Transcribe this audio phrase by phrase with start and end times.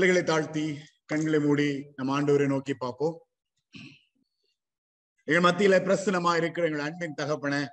[0.00, 3.16] தலைகளை தாழ்த்தி கண்களை மூடி நம்ம ஆண்டவரை நோக்கி பார்ப்போம்.
[5.24, 7.68] எங்கள் மத்தியில பிரசனமா இருக்கிற எங்கள் அன்பின் தகப்பன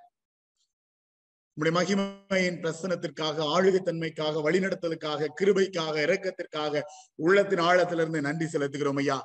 [1.53, 6.81] உங்களுடைய மகிமையின் பிரசனத்திற்காக ஆளுகை தன்மைக்காக வழிநடத்தலுக்காக கிருபைக்காக இரக்கத்திற்காக
[7.15, 9.19] உள்ளத்தின் ஆழத்திலிருந்து நன்றி செலுத்துகிறோம் ஐயா.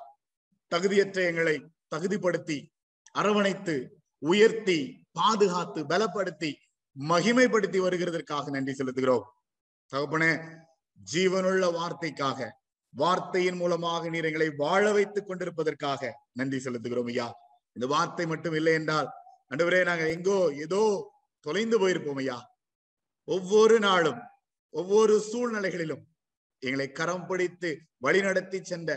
[0.74, 2.66] தகுதியற்ற எங்களை தகுதிப்படுத்தி
[3.12, 3.76] அரவணைத்து
[4.18, 6.54] உயர்த்தி பாதுகாத்து பலப்படுத்தி
[6.96, 9.28] மகிமைப்படுத்தி வருகிறதற்காக நன்றி செலுத்துகிறோம்.
[9.86, 10.24] தகப்பன
[11.14, 12.60] ஜீவனுள்ள வார்த்தைக்காக
[12.94, 17.28] வார்த்தையின் மூலமாக நீர் எங்களை வாழ வைத்துக் கொண்டிருப்பதற்காக நன்றி செலுத்துகிறோம் ஐயா.
[17.76, 19.08] இந்த வார்த்தை மட்டும் இல்லை என்றால்
[19.50, 20.80] அண்டவரே நாங்க எங்கோ ஏதோ
[21.46, 22.38] தொலைந்து போயிருப்போம் ஐயா.
[23.28, 24.20] ஒவ்வொரு நாளும்
[24.74, 26.02] ஒவ்வொரு சூழ்நிலைகளிலும்
[26.62, 27.70] எங்களை கரம் பிடித்து
[28.06, 28.90] வழிநடத்தி சென்ற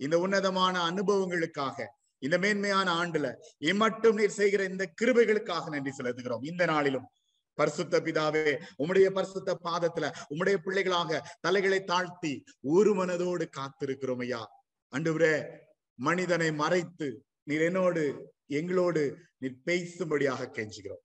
[0.00, 1.86] இந்த உன்னதமான அனுபவங்களுக்காக
[2.22, 3.26] இந்த மேன்மையான ஆண்டுல
[3.70, 6.44] இம்மட்டும் நீர் செய்கிற இந்த கிருபைகளுக்காக நன்றி செலுத்துகிறோம்.
[6.50, 7.06] இந்த நாளிலும்
[7.54, 14.42] பரிசுத்த பிதாவே உம்முடைய பரிசுத்த பாதத்துல உம்முடைய பிள்ளைகளாக தலைகளை தாழ்த்தி ஒரு மனதோடு காத்திருக்கிறோம் ஐயா.
[14.92, 15.34] அன்றுவரே
[15.98, 17.08] மனிதனை மறைத்து
[17.42, 19.02] நீர் என்னோடு எங்களோடு
[19.38, 21.02] நீர் பேசும்படியாக கெஞ்சுகிறோம்.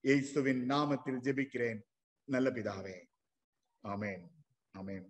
[0.00, 1.80] இயேசுவின் நாமத்தில் ஜெபிக்கிறேன்.
[2.28, 2.96] நல்ல பிதாவே.
[3.84, 4.22] ஆமேன்.
[4.78, 5.04] ஆமேன்.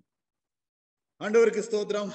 [1.20, 2.12] ஆண்டவருக்கு ஸ்தோத்திரம்.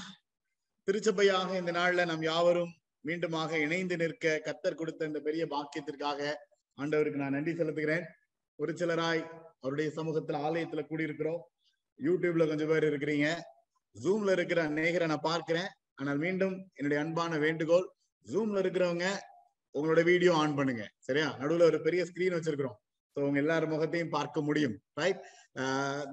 [0.88, 2.74] திருச்சபையாக இந்த நாள்ல நாம் யாவரும்
[3.06, 6.34] மீண்டுமாக இணைந்து நிற்க கத்தர் கொடுத்த இந்த பெரிய பாக்கியத்திற்காக
[6.82, 8.06] ஆண்டவருக்கு நான் நன்றி செலுத்துகிறேன்.
[8.60, 9.24] ஒரு சிலராய்
[9.62, 11.42] அவருடைய சமூகத்துல ஆலயத்துல கூடியிருக்கிறோம்.
[12.00, 13.28] யூடியூப்ல கொஞ்சம் பேர் இருக்கிறீங்க.
[13.96, 15.70] ஜூம்ல இருக்கிற நேகரை நான் பார்க்கிறேன்.
[16.00, 17.86] ஆனால் மீண்டும் என்னுடைய அன்பான வேண்டுகோள்
[18.26, 19.08] ஜூம்ல இருக்கிறவங்க
[19.76, 20.84] உங்களோட வீடியோ ஆன் பண்ணுங்க.
[21.08, 21.28] சரியா?
[21.42, 22.78] நடுவுல ஒரு பெரிய ஸ்கிரீன் வச்சிருக்கிறோம்.
[23.16, 24.76] ஸோ உங்க எல்லார் முகத்தையும் பார்க்க முடியும்.
[25.02, 25.20] ரைட்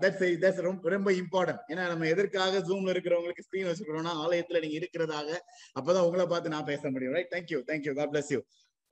[0.03, 5.31] தட்ஸ் தட்ஸ் ரொம்ப ரொம்ப இம்பார்ட்டன்ட் ஏன்னா நம்ம எதற்காக ஜூம்ல இருக்கிறவங்களுக்கு ஸ்கிரீன் வச்சிருக்கிறோம்னா ஆலயத்துல நீங்க இருக்கிறதாக
[5.79, 7.15] அப்பதான் உங்களை பார்த்து நான் பேச முடியும்.
[7.17, 8.41] Right thank you thank you God bless you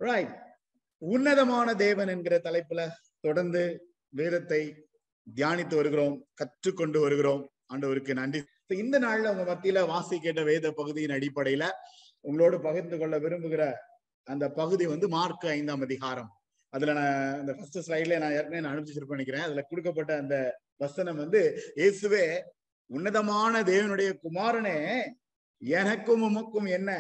[0.01, 0.35] right
[1.03, 2.81] உன்னதமான தேவன் என்கிற தலைப்புல
[3.25, 3.63] தொடர்ந்து
[4.13, 4.61] வேதத்தை
[5.27, 7.43] தியானித்து வருகிறோம் கற்றுக்கொண்டு வருகிறோம்.
[7.75, 8.41] ஆண்டவருக்கு நன்றி.
[8.85, 11.65] இந்த நாள்ல உங்க மத்தியில வாசி கேட்ட வேத பகுதியின் அடிப்படையில
[12.25, 13.63] உங்களோடு பகிர்ந்து கொள்ள விரும்புகிற
[14.27, 16.31] அந்த பகுதி வந்து மார்க் ஐந்தாம் அதிகாரம்.
[16.73, 19.47] அதுல நான் அந்த ஃபர்ஸ்ட் ஸ்லைட்ல நான் ஏற்கனவே நான் அனுப்பிச்சிருப்பேன் நினைக்கிறேன்.
[19.47, 20.37] அதுல கொடுக்கப்பட்ட அந்த
[20.77, 21.41] வசனம் வந்து
[21.81, 22.25] இயேசுவே
[22.91, 24.77] உன்னதமான தேவனுடைய குமாரனே
[25.63, 26.91] எனக்கும் உமக்கும் என்ன?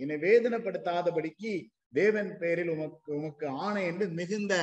[0.00, 1.52] என்னை வேதனைப்படுத்தாதபடிக்கு
[1.94, 4.54] தேவன் பெயரில் உமக்கு உமக்கு ஆணை என்று மிகுந்த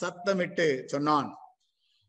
[0.00, 1.28] சத்தமிட்டு சொன்னான்.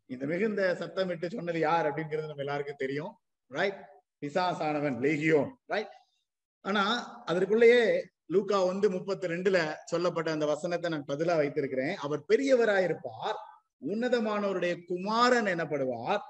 [0.06, 3.12] இந்த மிகுந்த சத்தமிட்டு சொன்னது யார் அப்படிங்கிறது நம்ம எல்லாருக்கும் தெரியும்.
[3.48, 3.82] ரைட்
[4.22, 5.52] பிசாசானவன் லேகியோன்.
[5.66, 5.94] ரைட்
[6.62, 6.84] ஆனா
[7.26, 7.82] அதற்குள்ளேயே
[8.34, 11.96] லூக்கா வந்து முப்பத்தி ரெண்டுல சொல்லப்பட்ட அந்த வசனத்தை நான் பதிலா வைத்திருக்கிறேன்.
[11.96, 13.40] அவர் பெரியவராயிருப்பார்
[13.92, 16.22] உன்னதமானவருடைய குமாரன் எனப்படுவார்.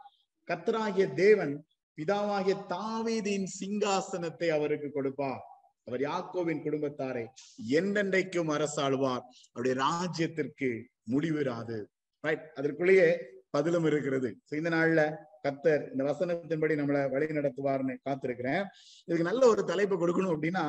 [0.49, 1.53] கத்தராகிய தேவன்
[1.97, 5.43] பிதாவாகிய தாவீதின் சிங்காசனத்தை அவருக்கு கொடுப்பார்.
[5.87, 7.25] அவர் யாக்கோவின் குடும்பத்தாரை
[7.71, 9.23] என்றென்றைக்கும் அரசாழ்வார்
[9.53, 10.69] அவருடைய ராஜ்யத்திற்கு
[11.11, 11.77] முடிவிராது
[12.23, 13.07] ரைட் அதற்குள்ளேயே
[13.49, 14.29] பதிலும் இருக்கிறது.
[14.49, 15.01] இந்த நாள்ல
[15.43, 18.63] கத்தர் இந்த வசனத்தின்படி நம்மளை வழி நடத்துவார்னு காத்திருக்கிறேன்.
[19.07, 20.63] இதுக்கு நல்ல ஒரு தலைப்பு கொடுக்கணும் அப்படின்னா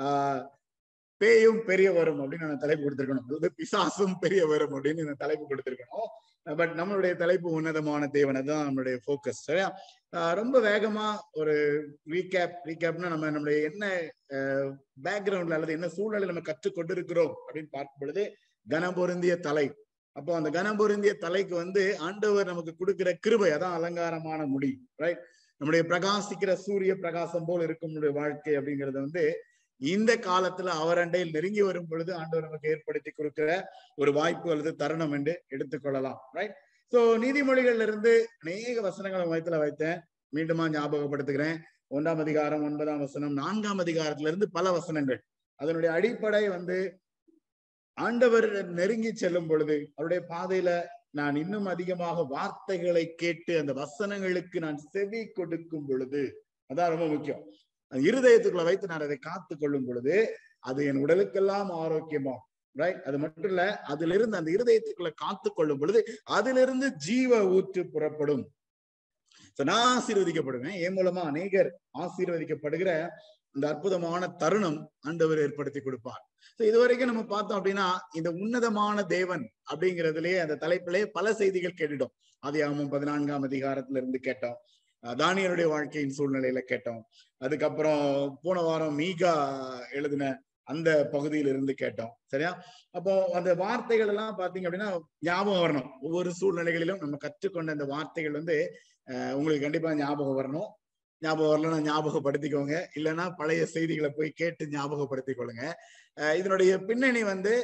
[0.00, 0.42] ஆஹ்
[1.20, 3.26] பேயும் பெரிய வரும் அப்படின்னு நான் தலைப்பு கொடுத்திருக்கணும்.
[3.26, 6.08] அதாவது பிசாசும் பெரிய வரும் அப்படின்னு இந்த தலைப்பு கொடுத்திருக்கணும்.
[6.46, 9.68] பட் நம்மளுடைய தலைப்பு உன்னதமான தேவனை தான் நம்மளுடைய ஃபோக்கஸ் சரியா?
[10.34, 11.54] ரொம்ப வேகமா ஒரு
[12.12, 13.84] ரீகேப் ரீகேப்னா நம்ம நம்மளுடைய என்ன
[15.04, 18.24] பேக்ரவுண்ட்ல அல்லது என்ன சூழ்நிலை நம்ம கற்றுக்கொண்டு இருக்கிறோம் அப்படின்னு பார்க்கும் பொழுது
[18.66, 19.66] கனபொருந்திய தலை.
[20.16, 25.22] அப்போ அந்த கனபொருந்திய தலைக்கு வந்து ஆண்டவர் நமக்கு கொடுக்கிற கிருபை அதான் அலங்காரமான முடி ரைட்
[25.60, 29.24] நம்முடைய பிரகாசிக்கிற சூரிய பிரகாசம் போல் இருக்கும் வாழ்க்கை அப்படிங்கறது வந்து
[29.80, 33.48] இந்த காலத்துல அவர் அண்டையில் நெருங்கி வரும் பொழுது ஆண்டவர் நமக்கு ஏற்படுத்தி கொடுக்கிற
[33.96, 36.56] ஒரு வாய்ப்பு அல்லது தருணம் என்று எடுத்துக்கொள்ளலாம் ரைட்
[36.92, 39.98] சோ நீதிமொழிகள்ல இருந்து அநேக வசனங்களை மையத்துல வைத்தேன்.
[40.32, 41.58] மீண்டுமா ஞாபகப்படுத்துகிறேன்.
[41.96, 45.20] ஒன்றாம் அதிகாரம் ஒன்பதாம் வசனம் நான்காம் அதிகாரத்துல இருந்து பல வசனங்கள்.
[45.60, 46.76] அதனுடைய அடிப்படை வந்து
[47.98, 50.70] ஆண்டவர் நெருங்கி செல்லும் பொழுது அவருடைய பாதையில
[51.18, 56.22] நான் இன்னும் அதிகமாக வார்த்தைகளை கேட்டு அந்த வசனங்களுக்கு நான் செவி கொடுக்கும் பொழுது
[56.70, 57.42] அதான் ரொம்ப முக்கியம்.
[57.92, 62.34] இருதயத்துக்குள்ள வைத்து நான் அதை காத்து கொள்ளும் பொழுது அது என் உடலுக்கெல்லாம் ஆரோக்கியமா
[62.76, 68.54] ரைட் அது மட்டும் இல்ல அதுல இருந்து அந்த இருதயத்துக்குள்ள காத்து கொள்ளும் பொழுது அதிலிருந்து ஜீவ ஊற்று புறப்படும்.
[69.56, 70.80] நான் ஆசீர்வதிக்கப்படுவேன்.
[70.80, 73.08] என் மூலமா அநேகர் ஆசீர்வதிக்கப்படுகிற
[73.52, 76.22] இந்த அற்புதமான தருணம் ஆண்டவர் ஏற்படுத்தி கொடுப்பார்.
[76.58, 82.14] சோ இதுவரைக்கும் நம்ம பார்த்தோம் அப்படின்னா இந்த உன்னதமான தேவன் அப்படிங்கிறதுலயே அந்த தலைப்பிலே பல செய்திகள் கேட்டுட்டோம்.
[82.46, 84.56] அதிகாமம் பதினான்காம் அதிகாரத்துல இருந்து கேட்டோம்.
[85.20, 87.00] தானியனுடைய வாழ்க்கையின் சூழ்நிலையில கேட்டோம்.
[87.40, 88.04] அதுக்கப்புறம்
[88.42, 89.32] போன வாரம் மீகா
[89.98, 90.30] எழுதின
[90.68, 92.12] அந்த பகுதியில இருந்து கேட்டோம்.
[92.32, 92.50] சரியா?
[92.90, 94.90] அப்போ அந்த வார்த்தைகள் எல்லாம் பாத்தீங்க அப்படின்னா
[95.28, 95.88] ஞாபகம் வரணும்.
[96.00, 98.56] ஒவ்வொரு சூழ்நிலைகளிலும் நம்ம கற்றுக்கொண்ட அந்த வார்த்தைகள் வந்து
[99.36, 100.70] உங்களுக்கு கண்டிப்பா ஞாபகம் வரணும்.
[101.22, 102.76] ஞாபகம் வரலன்னா ஞாபகப்படுத்திக்கோங்க.
[102.96, 105.64] இல்லைன்னா பழைய செய்திகளை போய் கேட்டு ஞாபகப்படுத்திக் கொள்ளுங்க
[106.40, 107.54] இதனுடைய பின்னணி வந்து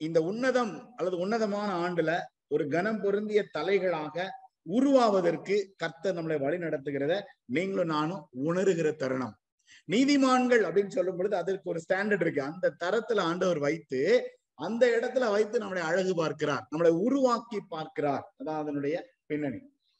[0.00, 2.12] இந்த உன்னதம் அல்லது உன்னதமான ஆண்டுல
[2.54, 4.28] ஒரு கனம் பொருந்திய தலைகளாக
[4.62, 9.36] உருவாவதற்கு கர்த்தர் நம்மளை வழி நடத்துகிறத நீங்களும் நானும் உணர்கிற தருணம்.
[9.92, 12.42] நீதிமான்கள் அப்படின்னு சொல்லும் பொழுது அதற்கு ஒரு ஸ்டாண்டர்ட் இருக்கு.
[12.42, 16.68] அந்த தரத்துல ஆண்டவர் வைத்து அந்த இடத்துல வைத்து நம்மளை அழகு பார்க்கிறார்.
[16.76, 18.34] நம்மளை உருவாக்கி பார்க்கிறார்.
[18.38, 19.58] அதான் அதனுடைய பின்னணி.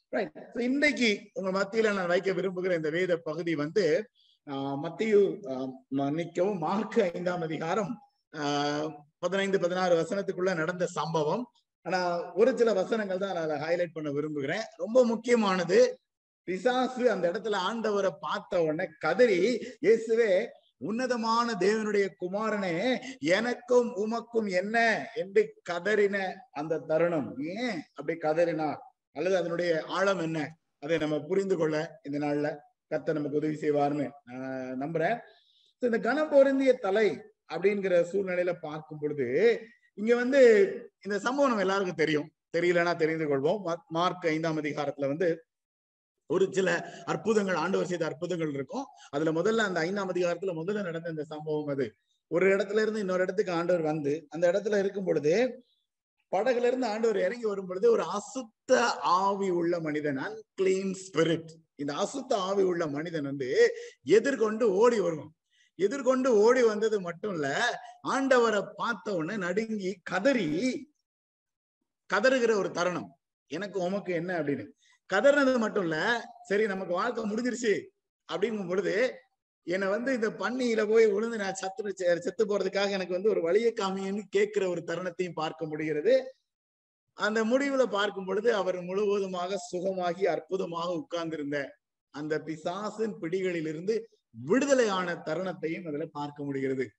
[0.09, 4.09] ரைட் இன்றைக்கு உங்க மத்தியில நான் வைக்க விரும்புகிற இந்த வேத பகுதி வந்து
[4.49, 7.99] ஆஹ் மத்தியு ஆஹ் மன்னிக்கவும் மார்க் ஐந்தாம் அதிகாரம்
[8.37, 11.51] ஆஹ் பதினைந்து பதினாறு வசனத்துக்குள்ள நடந்த சம்பவம்.
[11.85, 11.99] ஆனா
[12.39, 14.65] ஒரு சில வசனங்கள் தான் நான் ஹைலைட் பண்ண விரும்புகிறேன்.
[14.83, 15.79] ரொம்ப முக்கியமானது
[16.47, 19.39] பிசாசு அந்த இடத்துல ஆண்டவரை பார்த்த உடனே கதறி
[19.85, 20.31] இயேசுவே
[20.89, 22.75] உன்னதமான தேவனுடைய குமாரனே
[23.37, 24.77] எனக்கும் உமக்கும் என்ன?
[25.21, 26.17] என்று கதறின
[26.59, 27.27] அந்த தருணம்.
[27.57, 28.79] ஏன் அப்படி கதறினார்?
[29.15, 30.39] அல்லது அதனுடைய ஆழம் என்ன?
[30.83, 31.75] அதை நம்ம புரிந்து கொள்ள
[32.07, 32.49] இந்த நாள்ல
[32.91, 34.07] கத்த நமக்கு உதவி செய்வார்னு
[34.83, 35.17] நம்புறேன்.
[35.83, 37.07] இந்த கனம் பொருந்திய தலை
[37.53, 39.27] அப்படிங்கிற சூழ்நிலையில பார்க்கும் பொழுது
[40.01, 40.39] இங்க வந்து
[41.01, 42.27] இந்த சம்பவம் நம்ம எல்லாருக்கும் தெரியும்.
[42.57, 43.59] தெரியலன்னா தெரிந்து கொள்வோம்.
[43.87, 45.27] மார்க் ஐந்தாம் அதிகாரத்துல வந்து
[46.29, 46.69] ஒரு சில
[47.05, 48.85] அற்புதங்கள் ஆண்டவர் செய்த அற்புதங்கள் இருக்கும்.
[49.09, 51.85] அதுல முதல்ல அந்த ஐந்தாம் அதிகாரத்துல முதல்ல நடந்த இந்த சம்பவம் அது.
[52.31, 55.33] ஒரு இடத்துல இருந்து இன்னொரு இடத்துக்கு ஆண்டவர் வந்து அந்த இடத்துல இருக்கும் பொழுது
[56.31, 58.73] படகுல இருந்து ஆண்டவர் இறங்கி வரும் பொழுது ஒரு அசுத்த
[59.19, 63.49] ஆவி உள்ள மனிதன் அன்கிளீன் ஸ்பிரிட் இந்த அசுத்த ஆவி உள்ள மனிதன் வந்து
[64.03, 65.33] எதிர்கொண்டு ஓடி வருவான்.
[65.79, 67.47] எதிர்கொண்டு ஓடி வந்தது மட்டும் இல்ல
[68.07, 70.47] ஆண்டவரை பார்த்த உடனே நடுங்கி கதறி
[72.09, 73.09] கதறுகிற ஒரு தருணம்.
[73.51, 74.65] எனக்கு உமக்கு என்ன அப்படின்னு.
[75.09, 75.97] கதறினது மட்டும் இல்ல
[76.41, 77.73] சரி நமக்கு வாழ்க்கை முடிஞ்சிருச்சு
[78.29, 78.95] அப்படிங்கும் பொழுது
[79.67, 84.21] என்னை வந்து இந்த பன்னியில போய் விழுந்து நான் சத்து செத்து போறதுக்காக எனக்கு வந்து ஒரு வழியை காமியன்னு
[84.29, 86.13] கேட்கிற ஒரு தருணத்தையும் பார்க்க முடிகிறது.
[87.17, 91.57] அந்த முடிவுல பார்க்கும் பொழுது அவர் முழுவதுமாக சுகமாகி அற்புதமாக உட்கார்ந்திருந்த
[92.13, 93.95] அந்த பிசாசின் பிடிகளிலிருந்து
[94.31, 96.91] விடுதலையான தருணத்தையும் அதுல பார்க்க முடிகிறது.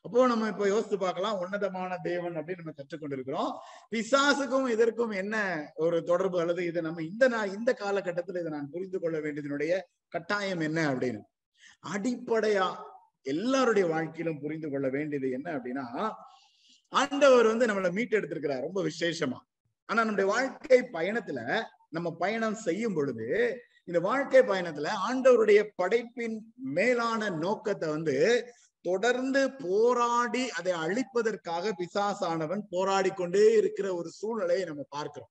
[0.00, 3.50] அப்போ நம்ம இப்ப யோசித்து பார்க்கலாம் உன்னதமான தேவன் அப்படின்னு நம்ம கற்றுக்கொண்டிருக்கிறோம்.
[3.90, 5.36] பிசாசுக்கும் இதற்கும் என்ன
[5.74, 10.60] ஒரு தொடர்பு அல்லது இதை நம்ம இந்த நான் இந்த காலகட்டத்தில் இதை நான் புரிந்து கொள்ள வேண்டியதனுடைய கட்டாயம்
[10.60, 11.20] என்ன அப்படின்னு?
[11.94, 12.76] அடிப்படையா
[13.22, 16.10] எல்லாருடைய வாழ்க்கையிலும் புரிந்து கொள்ள வேண்டியது என்ன அப்படின்னா
[16.88, 19.38] ஆண்டவர் வந்து நம்மளை மீட்டெடுத்திருக்கிறார் ரொம்ப விசேஷமா.
[19.84, 23.26] ஆனா நம்முடைய வாழ்க்கை பயணத்துல நம்ம பயணம் செய்யும் பொழுது
[23.88, 28.16] இந்த வாழ்க்கை பயணத்துல ஆண்டவருடைய படைப்பின் மேலான நோக்கத்தை வந்து
[28.80, 35.30] தொடர்ந்து போராடி அதை அழிப்பதற்காக பிசாசானவன் போராடி கொண்டே இருக்கிற ஒரு சூழ்நிலையை நம்ம பார்க்கிறோம்.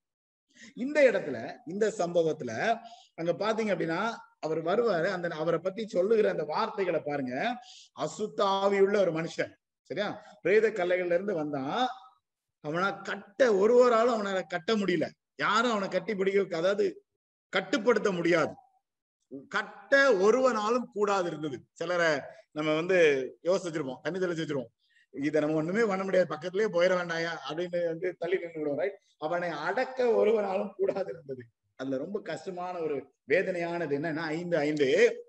[0.76, 2.80] இந்த இடத்துல இந்த சம்பவத்துல
[3.16, 5.08] அங்க பாத்தீங்க அப்படின்னா அவர் வருவாரு.
[5.08, 7.56] அந்த அவரை பத்தி சொல்லுகிற அந்த வார்த்தைகளை பாருங்க.
[8.00, 9.54] அசுத்தாவியுள்ள ஒரு மனுஷன்.
[9.82, 10.24] சரியா?
[10.42, 11.88] பிரேத கல்லைகள்ல இருந்து வந்தான்
[12.60, 15.10] அவனா கட்ட ஒருவராலும் அவனை கட்ட முடியல.
[15.36, 17.07] யாரும் அவனை கட்டி பிடிக்க அதாவது
[17.50, 18.54] கட்டுப்படுத்த முடியாது.
[19.50, 22.20] கட்ட ஒருவனாலும் கூடாது இருந்தது சிலரை
[22.52, 22.98] நம்ம வந்து
[23.44, 24.72] யோசிச்சிருப்போம் தண்ணி தெளிச்சு வச்சிருவோம்.
[25.12, 26.36] இதை நம்ம ஒண்ணுமே பண்ண முடியாது.
[26.36, 27.38] பக்கத்துலயே போயிட வேண்டாயா?
[27.50, 31.46] அப்படின்னு வந்து தள்ளி நின்று விடுவோம் ரைட் அவனை அடக்க ஒருவனாலும் கூடாது இருந்தது
[31.76, 35.22] அதுல ரொம்ப கஷ்டமான ஒரு வேதனையானது என்னன்னா ஐந்து ஐந்து.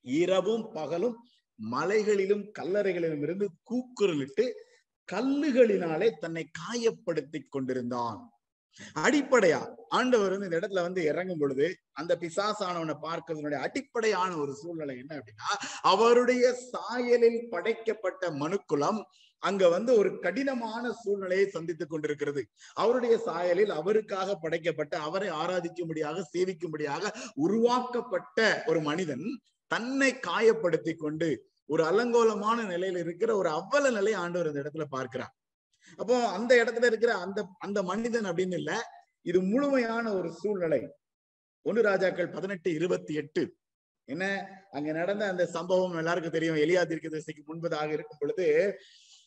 [0.00, 1.16] இரவும் பகலும்
[1.54, 4.50] மலைகளிலும் கல்லறைகளிலும் இருந்து கூக்குரலிட்டு
[5.12, 8.37] கல்லுகளினாலே தன்னை காயப்படுத்தி கொண்டிருந்தான்.
[8.94, 15.12] அடிப்படையா ஆண்டவர் வந்து இந்த இடத்துல வந்து இறங்கும் பொழுது அந்த பிசாசானவனை பார்க்கறதுனுடைய அடிப்படையான ஒரு சூழ்நிலை என்ன
[15.16, 15.48] அப்படின்னா
[15.82, 19.00] அவருடைய சாயலில் படைக்கப்பட்ட மனுக்குலம்
[19.42, 22.42] அங்க வந்து ஒரு கடினமான சூழ்நிலையை சந்தித்துக் கொண்டிருக்கிறது.
[22.74, 29.26] அவருடைய சாயலில் அவருக்காக படைக்கப்பட்ட அவரை ஆராதிக்கும்படியாக சேவிக்கும்படியாக உருவாக்கப்பட்ட ஒரு மனிதன்
[29.70, 31.28] தன்னை காயப்படுத்தி கொண்டு
[31.66, 35.32] ஒரு அலங்கோலமான நிலையில இருக்கிற ஒரு அவ்வள நிலையை ஆண்டவர் இந்த இடத்துல பார்க்கிறார்.
[35.96, 38.72] அப்போ அந்த இடத்துல இருக்கிற அந்த அந்த மனிதன் அப்படின்னு இல்ல
[39.22, 40.94] இது முழுமையான ஒரு சூழ்நிலை.
[41.62, 43.56] ஒன்று ராஜாக்கள் பதினெட்டு இருபத்தி எட்டு.
[44.04, 44.48] என்ன?
[44.70, 46.56] அங்க நடந்த அந்த சம்பவம் எல்லாருக்கும் தெரியும்.
[46.56, 48.78] எலியா தீர்க்கதரிசிக்கு முன்பதாக இருக்கும் பொழுது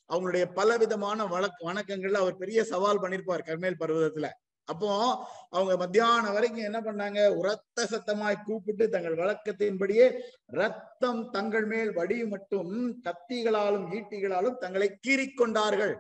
[0.10, 4.30] அவங்களுடைய பல விதமான வழக் வணக்கங்கள்ல அவர் பெரிய சவால் பண்ணிருப்பார் கர்மேல் பர்வதத்துல.
[4.64, 4.90] அப்போ
[5.50, 7.28] அவங்க மத்தியானம் வரைக்கும் என்ன பண்ணாங்க?
[7.28, 15.96] உரத்த சத்தமாய் கூப்பிட்டு தங்கள் வழக்கத்தின்படியே ரத்தம் தங்கள் மேல் வடி மட்டும் கத்திகளாலும் ஈட்டிகளாலும் தங்களை கீறிக்கொண்டார்கள்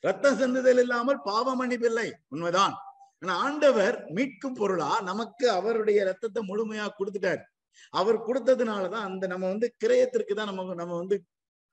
[0.00, 2.12] ரத்த சிந்துதல் இல்லாமல் பாவ மன்னிப்பில்லை.
[2.28, 2.74] உண்மைதான்.
[3.20, 7.42] ஆனா ஆண்டவர் மீட்கும் பொருளா நமக்கு அவருடைய ரத்தத்தை முழுமையா கொடுத்துட்டாரு.
[7.90, 11.24] அவர் கொடுத்ததுனாலதான் அந்த நம்ம வந்து கிரயத்திற்கு தான் நம்ம நம்ம வந்து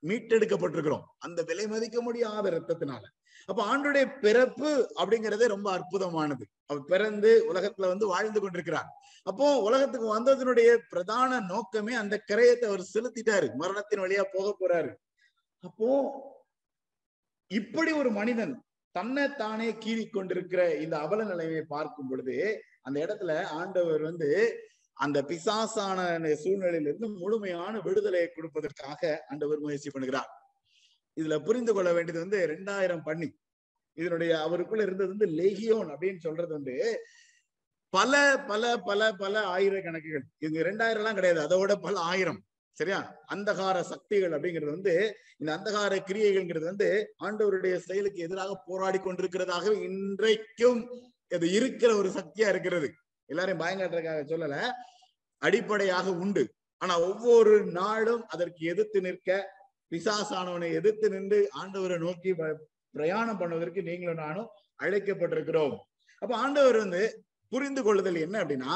[0.02, 1.04] மீட்டெடுக்கப்பட்டிருக்கிறோம்.
[1.18, 3.04] அந்த விலை மதிக்க முடியாத ரத்தத்தினால
[3.48, 6.44] அப்ப ஆண்டுடைய பிறப்பு அப்படிங்கறதே ரொம்ப அற்புதமானது.
[6.66, 8.88] அவர் பிறந்து உலகத்துல வந்து வாழ்ந்து கொண்டிருக்கிறார்.
[9.22, 13.54] அப்போ உலகத்துக்கு வந்ததனுடைய பிரதான நோக்கமே அந்த கிரயத்தை அவர் செலுத்திட்டாரு.
[13.54, 14.92] மரணத்தின் வழியா போக போறாரு.
[15.60, 15.88] அப்போ
[17.58, 18.54] இப்படி ஒரு மனிதன்
[18.94, 22.36] தன்னை தானே கீறி கொண்டிருக்கிற இந்த அவல நிலையை பார்க்கும் பொழுது
[22.82, 24.28] அந்த இடத்துல ஆண்டவர் வந்து
[24.96, 26.00] அந்த பிசாசான
[26.42, 30.30] சூழ்நிலையிலிருந்து முழுமையான விடுதலையை கொடுப்பதற்காக ஆண்டவர் முயற்சி பண்ணுகிறார்.
[31.16, 33.28] இதுல புரிந்து கொள்ள வேண்டியது வந்து ரெண்டாயிரம் பண்ணி
[33.98, 36.76] இதனுடைய அவருக்குள்ள இருந்தது வந்து லெகியோன் அப்படின்னு சொல்றது வந்து
[37.92, 38.12] பல
[38.46, 40.24] பல பல பல ஆயிரக்கணக்குகள்.
[40.38, 41.40] இங்க ரெண்டாயிரம் எல்லாம் கிடையாது.
[41.46, 42.40] அதோட பல ஆயிரம்.
[42.74, 43.14] சரியா?
[43.34, 50.90] அந்தகார சக்திகள் அப்படிங்கிறது வந்து இந்த அந்தகார கிரியைகள்ங்கிறது வந்து ஆண்டவருடைய செயலுக்கு எதிராக போராடி கொண்டிருக்கிறதாகவே இன்றைக்கும்
[51.34, 52.92] அது இருக்கிற ஒரு சக்தியா இருக்கிறது.
[53.26, 54.70] எல்லாரையும் பயங்காட்டுறதுக்காக சொல்லல.
[55.38, 56.52] அடிப்படையாக உண்டு.
[56.78, 59.52] ஆனா ஒவ்வொரு நாளும் அதற்கு எதிர்த்து நிற்க
[59.90, 64.48] பிசாசானவனை எதிர்த்து நின்று ஆண்டவரை நோக்கி ப- பிரயாணம் பண்ணுவதற்கு நீங்களும் நானும்
[64.82, 65.76] அழைக்கப்பட்டிருக்கிறோம்.
[66.18, 68.72] அப்ப ஆண்டவர் வந்து புரிந்து கொள்ளுதல் என்ன அப்படின்னா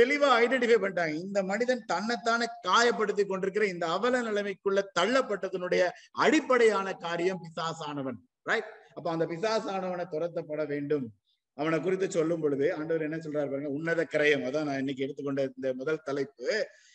[0.00, 1.14] தெளிவா ஐடென்டிஃபை பண்ணிட்டாங்க.
[1.26, 5.82] இந்த மனிதன் தன்னைத்தானே காயப்படுத்தி கொண்டிருக்கிற இந்த அவல நிலைமைக்குள்ள தள்ளப்பட்டதனுடைய
[6.24, 8.18] அடிப்படையான காரியம் பிசாசானவன்.
[8.42, 11.06] ரைட் அப்ப அந்த பிசாசானவனை துரத்தப்பட வேண்டும்.
[11.54, 13.68] அவனை குறித்து சொல்லும் பொழுது ஆண்டவர் என்ன சொல்றாரு பாருங்க?
[13.68, 14.44] உன்னத கிரயம்.
[14.48, 16.48] அதான் நான் இன்னைக்கு எடுத்துக்கொண்ட இந்த முதல் தலைப்பு.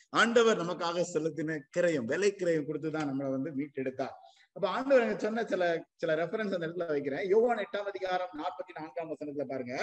[0.10, 4.15] ஆண்டவர் நமக்காக செலுத்தின கிரயம் விலை கிரயம் கொடுத்துதான் நம்மளை வந்து மீட்டெடுத்தார்.
[4.53, 5.63] அப்ப ஆண்டவர் எனக்கு சொன்ன சில
[5.96, 7.24] சில ரெஃபரன்ஸ் அந்த இடத்துல வைக்கிறேன்.
[7.27, 9.75] யோவான் எட்டாம் அதிகாரம் நாற்பத்தி நான்காம் வசனத்துல பாருங்க.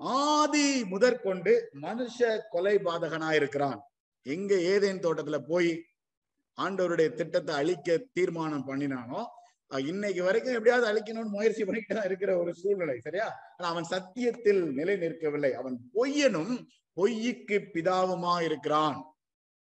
[0.00, 3.80] ஆதி முதற்கொண்டு மனுஷ கொலை பாதகனா இருக்கிறான்
[4.26, 5.84] எங்க ஏதேன் தோட்டத்துல போய்
[6.58, 9.20] ஆண்டவருடைய திட்டத்தை அழிக்க தீர்மானம் பண்ணினானோ
[9.70, 13.26] இன்னைக்கு வரைக்கும் எப்படியாவது அழிக்கணும்னு முயற்சி பண்ணிட்டு தான் இருக்கிற ஒரு சூழ்நிலை சரியா?
[13.56, 15.52] ஆனா அவன் சத்தியத்தில் நிலை நிற்கவில்லை.
[15.52, 16.54] அவன் பொய்யனும்
[16.96, 18.98] பொய்யுக்கு பிதாவுமா இருக்கிறான்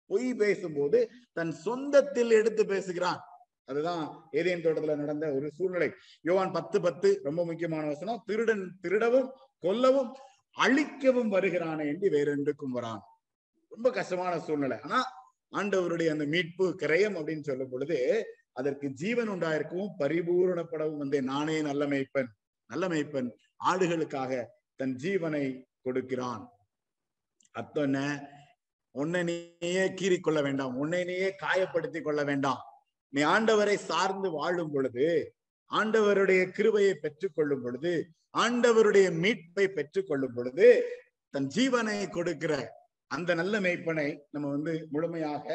[0.10, 3.22] பொய் பேசும்போது தன் சொந்தத்தில் எடுத்து பேசுகிறான்.
[3.66, 5.90] அதுதான் ஏதேன் தோட்டத்துல நடந்த ஒரு சூழ்நிலை.
[6.22, 8.24] யோவான் பத்து பத்து ரொம்ப முக்கியமான வசனம்.
[8.26, 9.30] திருடன் திருடவும்
[9.64, 10.12] கொல்லவும்
[10.58, 13.02] அழிக்கவும் வருகிறானே என்று வேறென்றுக்கும் வரான்.
[13.70, 14.78] ரொம்ப கஷ்டமான சூழ்நிலை.
[14.82, 15.00] ஆனா
[15.52, 17.98] ஆண்டவருடைய அந்த மீட்பு கிரயம் அப்படின்னு சொல்லும் பொழுது
[18.54, 21.22] அதற்கு ஜீவன் உண்டாயிருக்கவும் பரிபூரணப்படவும் வந்தே.
[21.22, 22.30] நானே நல்ல மேய்ப்பன்
[22.70, 23.30] நல்ல மேய்ப்பன்.
[23.66, 25.44] ஆடுகளுக்காக தன் ஜீவனை
[25.82, 26.44] கொடுக்கிறான்.
[27.52, 28.00] அர்த்தம் என்ன
[28.92, 29.84] உன்னை நீயே
[30.22, 30.76] கொள்ள வேண்டாம்.
[30.76, 32.62] உன்னை நீயே காயப்படுத்தி கொள்ள வேண்டாம்.
[33.10, 35.08] நீ ஆண்டவரை சார்ந்து வாழும் பொழுது
[35.72, 37.94] ஆண்டவருடைய கிருபையை பெற்றுக் கொள்ளும் பொழுது
[38.38, 40.68] ஆண்டவருடைய மீட்பை பெற்றுக் கொள்ளும் பொழுது
[41.34, 42.54] தன் ஜீவனை கொடுக்கிற
[43.08, 45.46] அந்த நல்ல மெய்ப்பனை நம்ம வந்து முழுமையாக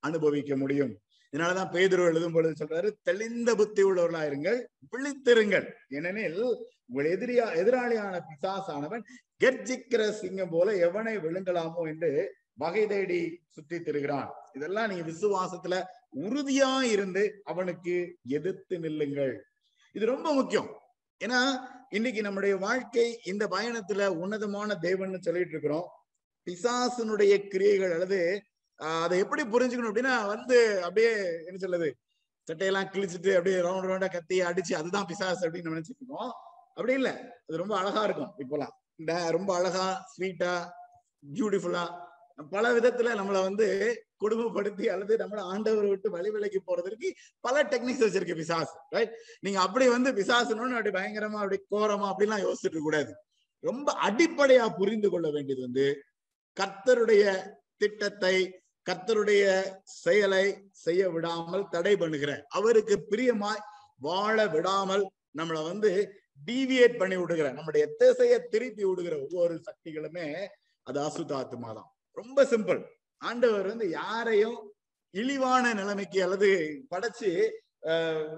[0.00, 0.94] அனுபவிக்க முடியும்.
[1.32, 4.58] இதனாலதான் பேதுரு எழுதும் பொழுது சொல்றாரு தெளிந்த புத்தி உள்ளவர்களா இருங்கள்
[4.92, 5.66] விழித்திருங்கள்.
[5.88, 6.40] ஏனெனில்
[6.88, 9.04] உங்கள் எதிரியா எதிராளியான பிசாசானவன்
[9.44, 12.10] கர்ஜிக்கிற சிங்கம் போல எவனை விழுங்கலாமோ என்று
[12.54, 13.20] வகை தேடி
[13.54, 14.30] சுற்றி திருகிறான்.
[14.52, 15.82] இதெல்லாம் நீங்க விசுவாசத்துல
[16.26, 17.94] உறுதியா இருந்து அவனுக்கு
[18.38, 19.34] எதிர்த்து நில்லுங்கள்.
[19.96, 20.70] இது ரொம்ப முக்கியம்.
[21.24, 21.38] ஏன்னா
[21.88, 25.86] இன்னைக்கு நம்முடைய வாழ்க்கை இந்த பயணத்துல உன்னதமான தேவன்னு சொல்லிட்டு இருக்கிறோம்.
[26.46, 28.42] பிசாசனுடைய கிரியைகள் அல்லது
[28.76, 31.12] அதை எப்படி புரிஞ்சுக்கணும் அப்படின்னா வந்து அப்படியே
[31.46, 31.88] என்ன சொல்லுது
[32.48, 36.32] சட்டையெல்லாம் கிழிச்சிட்டு அப்படியே ரவுண்ட் ரவுண்டா கத்தி அடிச்சு அதுதான் பிசாசு அப்படின்னு நம்ம நினைச்சிட்டு இருக்கோம்.
[36.68, 37.12] அப்படி இல்லை.
[37.46, 38.74] அது ரொம்ப அழகா இருக்கும் இப்போலாம்.
[38.96, 40.52] இந்த ரொம்ப அழகா ஸ்வீட்டா
[41.34, 41.84] பியூட்டிஃபுல்லா
[42.38, 43.66] பல விதத்துல நம்மள வந்து
[44.16, 47.08] குடும்பப்படுத்தி அல்லது நம்மள ஆண்டவர் விட்டு வழி விலைக்கு போறதற்கு
[47.44, 52.82] பல டெக்னிக்ஸ் வச்சிருக்கு பிசாசு ரைட் நீங்க அப்படி வந்து பிசாசுன்னு அப்படி பயங்கரமா அப்படி கோரமா அப்படிலாம் யோசிச்சுட்டு
[52.82, 53.14] கூடாது
[53.64, 55.86] ரொம்ப அடிப்படையா புரிந்து கொள்ள வேண்டியது வந்து
[56.56, 57.24] கர்த்தருடைய
[57.76, 58.36] திட்டத்தை
[58.86, 59.44] கர்த்தருடைய
[59.96, 60.44] செயலை
[60.84, 63.64] செய்ய விடாமல் தடை பண்ணுகிற அவருக்கு பிரியமாய்
[64.00, 65.04] வாழ விடாமல்
[65.36, 65.90] நம்மளை வந்து
[66.42, 70.26] டீவியேட் பண்ணி விடுகிற நம்முடைய திசையை திருப்பி விடுகிற ஒவ்வொரு சக்திகளுமே
[70.86, 72.80] அது அசுத்தாத்மா தான் ரொம்ப சிம்பிள்.
[73.22, 74.58] ஆண்டவர் வந்து யாரையும்
[75.14, 76.48] இழிவான நிலைமைக்கு அல்லது
[76.90, 77.30] படைச்சு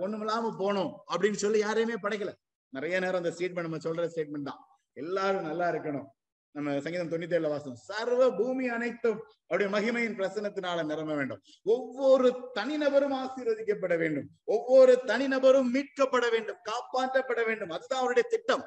[0.04, 2.32] ஒண்ணுமில்லாம போனோம் அப்படின்னு சொல்லி யாரையுமே படைக்கல.
[2.76, 4.62] நிறைய நேரம் அந்த ஸ்டேட்மெண்ட் நம்ம சொல்ற ஸ்டேட்மெண்ட் தான்.
[5.02, 6.08] எல்லாரும் நல்லா இருக்கணும்.
[6.56, 9.18] நம்ம சங்கீதம் தொண்ணூத்தி வாசம் சர்வ பூமி அனைத்தும்
[9.48, 11.40] அவருடைய மகிமையின் பிரசனத்தினால நிரம்ப வேண்டும்.
[11.74, 14.28] ஒவ்வொரு தனிநபரும் ஆசீர்வதிக்கப்பட வேண்டும்.
[14.54, 16.60] ஒவ்வொரு தனிநபரும் மீட்கப்பட வேண்டும்.
[16.70, 17.72] காப்பாற்றப்பட வேண்டும்.
[17.76, 18.64] அதுதான் அவருடைய திட்டம்.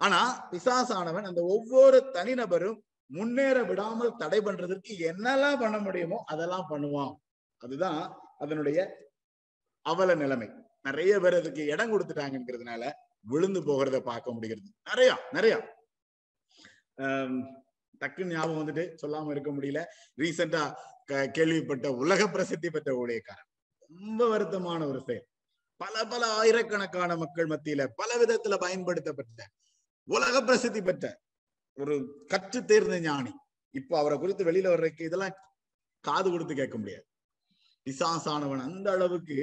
[0.00, 0.20] ஆனா
[0.50, 7.14] பிசாசானவன் அந்த ஒவ்வொரு தனிநபரும் முன்னேற விடாமல் தடை பண்றதற்கு என்னெல்லாம் பண்ண முடியுமோ அதெல்லாம் பண்ணுவான்.
[7.60, 8.00] அதுதான்
[8.38, 8.78] அதனுடைய
[9.86, 10.48] அவல நிலைமை.
[10.82, 14.70] நிறைய பேர் அதுக்கு இடம் கொடுத்துட்டாங்கிறதுனால விழுந்து போகிறத பார்க்க முடிகிறது.
[14.84, 15.54] நிறைய நிறைய.
[16.96, 17.40] ஆஹ்
[18.00, 19.80] டக்குன்னு ஞாபகம் வந்துட்டு சொல்லாம இருக்க முடியல.
[20.20, 20.62] ரீசெண்டா
[21.30, 23.48] கேள்விப்பட்ட உலக பிரசித்தி பெற்ற ஊழியக்காரன்.
[23.90, 25.26] ரொம்ப வருத்தமான ஒரு செயல்.
[25.80, 29.40] பல பல ஆயிரக்கணக்கான மக்கள் மத்தியில பல விதத்துல பயன்படுத்தப்பட்ட
[30.08, 31.04] உலக பிரசித்தி பெற்ற
[31.82, 31.94] ஒரு
[32.32, 33.32] கற்று தேர்ந்த ஞானி.
[33.74, 35.34] இப்போ அவரை குறித்து வெளியில வர்றதுக்கு இதெல்லாம்
[36.04, 37.04] காது கொடுத்து கேட்க முடியாது.
[37.86, 39.36] பிசாசானவன் அந்த அளவுக்கு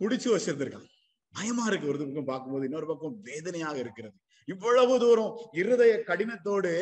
[0.00, 0.88] குடிச்சு வச்சிருந்திருக்கான்.
[1.34, 4.16] பயமா இருக்கு ஒரு பக்கம் பார்க்கும்போது இன்னொரு பக்கம் வேதனையாக இருக்கிறது.
[4.48, 6.72] இவ்வளவு தூரம் இருதய கடினத்தோடு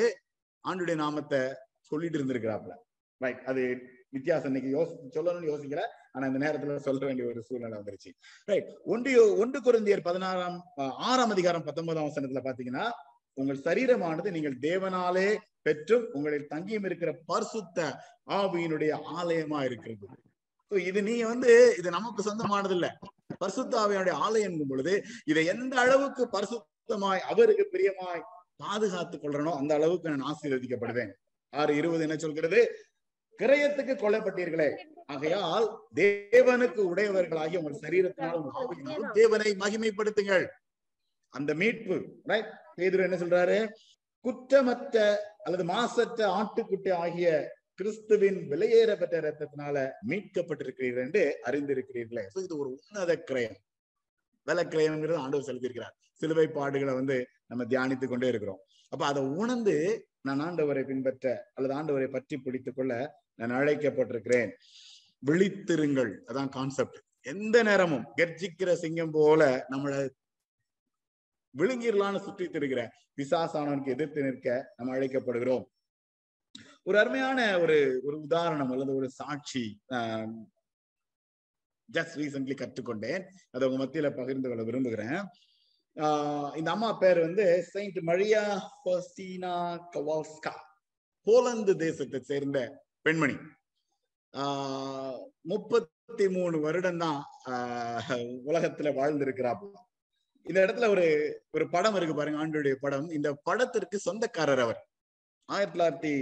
[0.64, 1.40] ஆண்டுடைய நாமத்தை
[1.90, 2.74] சொல்லிட்டு இருந்திருக்கிறாப்ல
[3.20, 3.62] ரைட் அது
[4.16, 4.48] வித்தியாசம்.
[4.50, 5.82] இன்னைக்கு யோசி சொல்லணும்னு யோசிக்கல.
[6.14, 8.10] ஆனா இந்த நேரத்துல சொல்ல வேண்டிய ஒரு சூழ்நிலை வந்துருச்சு.
[8.50, 10.56] ரைட் ஒன்று ஒன்று குருந்தியர் பதினாறாம்
[11.08, 12.86] ஆறாம் அதிகாரம் பத்தொன்பதாம் வசனத்துல பாத்தீங்கன்னா
[13.38, 17.78] உங்கள் சரீரமானது நீங்கள் தேவனாலே பெற்றும் உங்களில் தங்கியும் இருக்கிற பரிசுத்த
[18.30, 20.06] ஆவியினுடைய ஆலயமா இருக்கிறது.
[20.72, 22.98] இது நீங்க வந்து இது நமக்கு சொந்தமானது இல்ல.
[23.40, 28.22] பரிசுத்தாவியனுடைய ஆலயம் பொழுது இதை எந்த அளவுக்கு பரிசுத்தமாய் அவருக்கு பிரியமாய்
[28.56, 31.12] பாதுகாத்துக் கொள்றனோ அந்த அளவுக்கு நான் ஆசீர்வதிக்கப்படுவேன்.
[31.52, 32.60] ஆறு இருபது என்ன சொல்கிறது?
[33.38, 34.70] கிரயத்துக்கு கொல்லப்பட்டீர்களே.
[35.06, 40.46] ஆகையால் தேவனுக்கு உடையவர்களாகி உங்கள் சரீரத்தினாலும் தேவனை மகிமைப்படுத்துங்கள்.
[41.28, 43.68] அந்த மீட்பு ரைட் பேதுரு என்ன சொல்றாரு?
[44.24, 52.24] குற்றமற்ற அல்லது மாசற்ற ஆட்டுக்குட்டி ஆகிய கிறிஸ்துவின் விலையேற பெற்ற ரத்தத்தினால மீட்கப்பட்டிருக்கிறீர்கள் என்று அறிந்திருக்கிறீர்களே.
[52.42, 53.56] இது ஒரு உன்னத கிரயம்.
[54.44, 55.94] விலை கிரயம்ங்கிறது ஆண்டவர் செலுத்தியிருக்கிறார்.
[56.12, 58.60] சிலுவை பாடுகளை வந்து நம்ம தியானித்துக் கொண்டே இருக்கிறோம்.
[58.88, 64.50] அப்ப அதை உணர்ந்து நான் ஆண்டவரை பின்பற்ற அல்லது ஆண்டவரை பற்றி பிடித்துக் கொள்ள நான் அழைக்கப்பட்டிருக்கிறேன்.
[65.26, 66.12] விழித்திருங்கள்.
[66.26, 70.08] அதான் கான்செப்ட் எந்த நேரமும் கர்ஜிக்கிற சிங்கம் போல நம்மளை
[71.58, 75.64] விழுங்கிடலான்னு சுற்றி திருகிற பிசாசானவனுக்கு எதிர்த்து நிற்க நம்ம அழைக்கப்படுகிறோம்.
[76.82, 79.80] ஒரு அருமையான ஒரு ஒரு உதாரணம் அல்லது ஒரு சாட்சி
[81.92, 83.24] ஜஸ்ட் ரீசென்ட்லி கற்றுக்கொண்டேன்.
[83.50, 85.28] அதை உங்க மத்தியில பகிர்ந்து கொள்ள விரும்புகிறேன்.
[85.94, 90.54] ஆஹ் இந்த அம்மா பேர் வந்து Saint Maria Faustina Kowalska
[91.22, 93.36] Poland தேசத்தை சேர்ந்த பெண்மணி.
[94.36, 97.24] ஆஹ் முப்பத்தி மூணு வருடம் தான்
[98.46, 99.88] உலகத்துல வாழ்ந்திருக்கிறாப்புல.
[100.46, 101.06] இந்த இடத்துல ஒரு
[101.56, 103.08] ஒரு படம் இருக்கு பாருங்க ஆண்டுடைய படம்.
[103.18, 104.80] இந்த படத்திற்கு சொந்தக்காரர் அவர்.
[105.48, 106.14] ஆயிரத்தி தொள்ளாயிரத்தி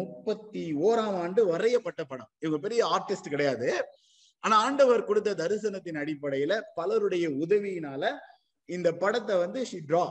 [0.00, 2.30] முப்பத்தி ஓராம் ஆண்டு வரையப்பட்ட படம்.
[2.42, 3.68] இவங்க பெரிய ஆர்டிஸ்ட் கிடையாது.
[4.44, 8.12] ஆனா ஆண்டவர் கொடுத்த தரிசனத்தின் அடிப்படையில பலருடைய உதவியினால
[8.68, 10.04] இந்த படத்தை வந்து ஷி டிரா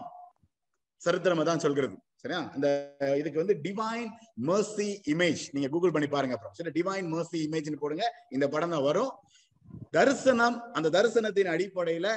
[1.02, 1.96] சரித்திரமா தான் சொல்கிறது.
[2.22, 2.40] சரியா?
[2.56, 2.68] அந்த
[3.22, 4.08] இதுக்கு வந்து டிவைன்
[4.50, 6.56] மர்சி இமேஜ் நீங்க கூகுள் பண்ணி பாருங்க அப்புறம்.
[6.60, 8.06] சரி டிவைன் மர்சி இமேஜ்னு போடுங்க.
[8.36, 9.12] இந்த படம் தான் வரும்.
[9.98, 12.10] தரிசனம் அந்த தரிசனத்தின் அடிப்படையில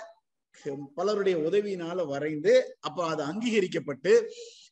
[0.97, 4.13] பலருடைய உதவியினால வரைந்து அப்ப அது அங்கீகரிக்கப்பட்டு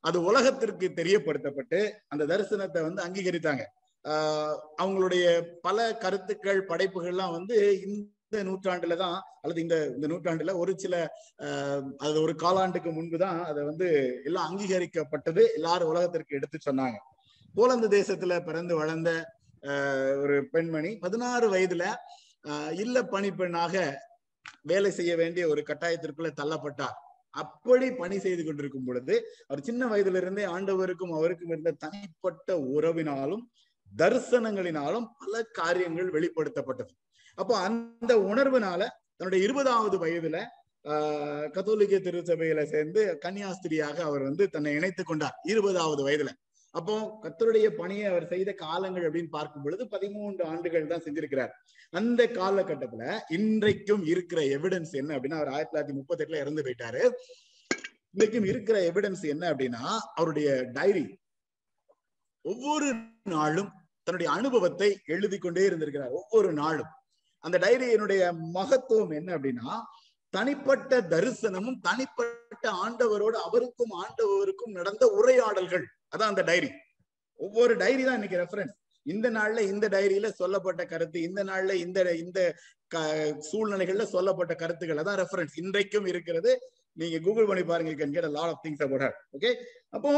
[0.01, 3.63] அது உலகத்திற்கு தெரியப்படுத்தப்பட்டு அந்த தரிசனத்தை வந்து அங்கீகரித்தாங்க.
[4.05, 5.25] ஆஹ் அவங்களுடைய
[5.61, 10.95] பல கருத்துக்கள் படைப்புகள்லாம் வந்து இந்த நூற்றாண்டுல தான் அல்லது இந்த இந்த நூற்றாண்டுல ஒரு சில
[11.99, 13.89] அது ஒரு காலாண்டுக்கு முன்புதான் அதை வந்து
[14.25, 16.99] எல்லாம் அங்கீகரிக்கப்பட்டது எல்லாரும் உலகத்திற்கு எடுத்து சொன்னாங்க.
[17.55, 19.11] போலந்து தேசத்துல பிறந்து வளர்ந்த
[20.23, 21.85] ஒரு பெண்மணி பதினாறு வயதுல
[22.77, 23.75] இல்ல பணிப்பெண்ணாக
[24.69, 26.97] வேலை செய்ய வேண்டிய ஒரு கட்டாயத்திற்குள்ள தள்ளப்பட்டார்.
[27.35, 29.15] அப்படி பணி செய்து கொண்டிருக்கும் பொழுது
[29.47, 33.45] அவர் சின்ன வயதுல இருந்தே ஆண்டவருக்கும் அவருக்கும் இருந்த தனிப்பட்ட உறவினாலும்
[33.93, 36.93] தரிசனங்களினாலும் பல காரியங்கள் வெளிப்படுத்தப்பட்டது.
[37.39, 38.81] அப்போ அந்த உணர்வுனால
[39.17, 40.39] தன்னுடைய இருபதாவது வயதுல
[40.85, 46.31] ஆஹ் கத்தோலிக்க திருச்சபையில சேர்ந்து கன்னியாஸ்திரியாக அவர் வந்து தன்னை இணைத்துக் கொண்டார் இருபதாவது வயதுல.
[46.75, 51.53] அப்போ கத்தருடைய பணியை அவர் செய்த காலங்கள் அப்படின்னு பார்க்கும் பொழுது பதிமூன்று ஆண்டுகள் தான் செஞ்சிருக்கிறார்.
[51.93, 57.03] அந்த காலகட்டத்துல இன்றைக்கும் இருக்கிற எவிடன்ஸ் என்ன அப்படின்னா அவர் ஆயிரத்தி தொள்ளாயிரத்தி முப்பத்தி எட்டுல இறந்து போயிட்டாரு.
[58.15, 59.83] இன்றைக்கும் இருக்கிற எவிடன்ஸ் என்ன அப்படின்னா
[60.15, 61.07] அவருடைய டைரி
[62.45, 62.89] ஒவ்வொரு
[63.37, 63.71] நாளும்
[64.07, 66.93] தன்னுடைய அனுபவத்தை எழுதி கொண்டே இருந்திருக்கிறார் ஒவ்வொரு நாளும்.
[67.45, 68.23] அந்த டைரியினுடைய
[68.57, 69.71] மகத்துவம் என்ன அப்படின்னா
[70.35, 75.87] தனிப்பட்ட தரிசனமும் தனிப்பட்ட ஆண்டவரோடு அவருக்கும் ஆண்டவருக்கும் நடந்த உரையாடல்கள்.
[76.13, 76.71] அதான் அந்த டைரி
[77.41, 78.75] ஒவ்வொரு டைரி தான் இன்னைக்கு ரெஃபரன்ஸ்
[79.07, 82.41] இந்த நாள்ல இந்த டைரியில சொல்லப்பட்ட கருத்து இந்த நாள்ல இந்த இந்த
[83.49, 86.51] சூழ்நிலைகள்ல சொல்லப்பட்ட கருத்துக்கள் தான் ரெஃபரன்ஸ் இன்றைக்கும் இருக்கிறது.
[86.97, 89.05] நீங்க கூகுள் பண்ணி பாருங்க can get lot of things about
[89.37, 89.51] okay
[89.97, 90.13] அப்போ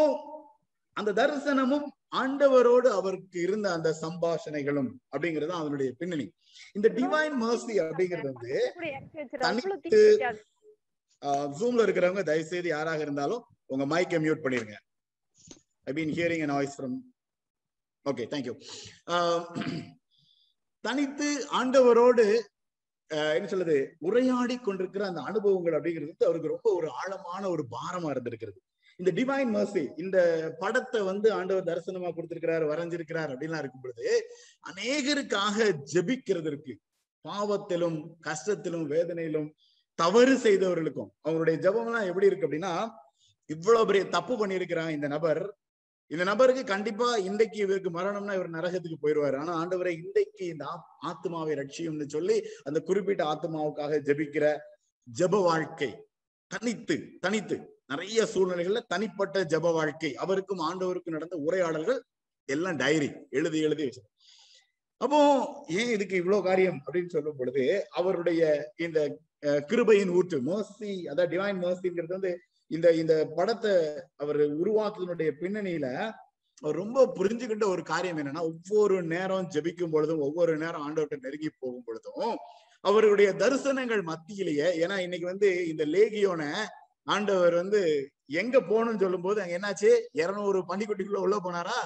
[0.96, 1.87] அந்த தரிசனமும்
[2.20, 6.26] ஆண்டவரோடு அவருக்கு இருந்த அந்த சம்பாஷணைகளும் அப்படிங்கிறது அதனுடைய பின்னணி.
[6.76, 8.55] இந்த டிவைன் மர்சி அப்படிங்கிறது வந்து
[9.44, 10.00] தனித்து
[11.59, 14.76] ஜூம்ல இருக்கிறவங்க தயவு செய்து யாராக இருந்தாலும் உங்க மைக்கை மியூட் பண்ணிருங்க.
[15.87, 16.93] ஐ hearing hearing noise from.
[18.07, 18.55] Okay, thank you.
[19.07, 19.40] Um,
[20.85, 22.25] தனித்து ஆண்டவரோடு
[23.35, 28.59] என்ன சொல்றது உரையாடி கொண்டிருக்கிற அந்த அனுபவங்கள் அப்படிங்கிறது அவருக்கு ரொம்ப ஒரு ஆழமான ஒரு பாரமா இருந்திருக்கிறது
[29.01, 30.19] இந்த டிவைன் மர்சி இந்த
[30.59, 34.07] படத்தை வந்து ஆண்டவர் தரிசனமா கொடுத்திருக்கிறார் வரைஞ்சிருக்கிறார் அப்படின்லாம் இருக்கும் பொழுது
[34.61, 35.57] அநேகருக்காக
[36.49, 36.75] இருக்கு
[37.25, 39.49] பாவத்திலும் கஷ்டத்திலும் வேதனையிலும்
[39.95, 42.75] தவறு செய்தவர்களுக்கும் அவங்களுடைய ஜபம் எல்லாம் எப்படி இருக்கு அப்படின்னா
[43.51, 45.43] இவ்வளவு பெரிய தப்பு பண்ணியிருக்கிறான் இந்த நபர்
[46.11, 50.64] இந்த நபருக்கு கண்டிப்பா இன்றைக்கு இவருக்கு மரணம்னா இவர் நரகத்துக்கு போயிடுவாரு ஆனா ஆண்டவரை இன்றைக்கு இந்த
[51.01, 54.46] ஆத்மாவை ரட்சியும்னு சொல்லி அந்த குறிப்பிட்ட ஆத்மாவுக்காக ஜபிக்கிற
[55.09, 55.90] ஜப வாழ்க்கை
[56.51, 60.11] தனித்து தனித்து நிறைய சூழ்நிலைகள்ல தனிப்பட்ட ஜப வாழ்க்கை.
[60.14, 62.01] அவருக்கும் ஆண்டவருக்கும் நடந்த உரையாடல்கள்
[62.49, 64.03] எல்லாம் டைரி எழுதி எழுதி வச்சு
[65.01, 65.18] அப்போ
[65.68, 68.40] ஏன் இதுக்கு இவ்வளவு காரியம் அப்படின்னு சொல்லும் பொழுது அவருடைய
[68.77, 68.99] இந்த
[69.68, 72.33] கிருபையின் ஊற்று மோசி அதாவது டிவைன் மோசிங்கிறது வந்து
[72.71, 73.73] இந்த இந்த படத்தை
[74.17, 75.87] அவர் உருவாக்குவதனுடைய பின்னணியில
[76.63, 81.85] அவர் ரொம்ப புரிஞ்சுக்கிட்ட ஒரு காரியம் என்னன்னா ஒவ்வொரு நேரம் ஜபிக்கும் பொழுதும் ஒவ்வொரு நேரம் ஆண்டவர்கிட்ட நெருங்கி போகும்
[81.85, 82.37] பொழுதும்
[82.85, 86.43] அவருடைய தரிசனங்கள் மத்தியிலேயே ஏன்னா இன்னைக்கு வந்து இந்த லேகியோன
[87.07, 87.81] ஆண்டவர் வந்து
[88.33, 89.91] எங்க போகணும்னு சொல்லும் போது அங்க என்னாச்சு?
[90.13, 91.79] இருநூறு பண்டிக்குட்டிக்குள்ள உள்ள போனாரா?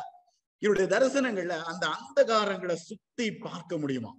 [0.63, 4.13] இவருடைய தரிசனங்கள்ல அந்த அந்தகாரங்களை சுத்தி பார்க்க முடியுமா?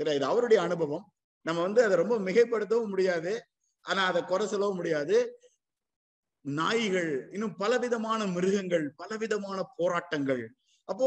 [0.00, 1.04] சரி இது அவருடைய அனுபவம்.
[1.46, 3.32] நம்ம வந்து அதை ரொம்ப மிகைப்படுத்தவும் முடியாது.
[3.84, 5.16] ஆனா அதை குறை சொல்லவும் முடியாது.
[6.46, 10.48] நாய்கள் இன்னும் பலவிதமான மிருகங்கள் பலவிதமான போராட்டங்கள்.
[10.84, 11.06] அப்போ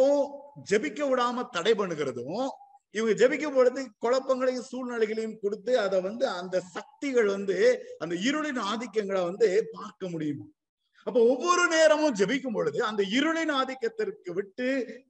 [0.69, 2.47] ஜெபிக்க விடாம தடை பண்ணுகிறதும்
[2.91, 7.57] இவங்க ஜெபிக்கும் பொழுது குழப்பங்களையும் சூழ்நிலைகளையும் கொடுத்து அதை வந்து அந்த சக்திகள் வந்து
[7.99, 10.45] அந்த இருளின் ஆதிக்கங்களை வந்து பார்க்க முடியுமா?
[11.09, 14.67] அப்ப ஒவ்வொரு நேரமும் ஜெபிக்கும் பொழுது அந்த இருளின் ஆதிக்கத்திற்கு விட்டு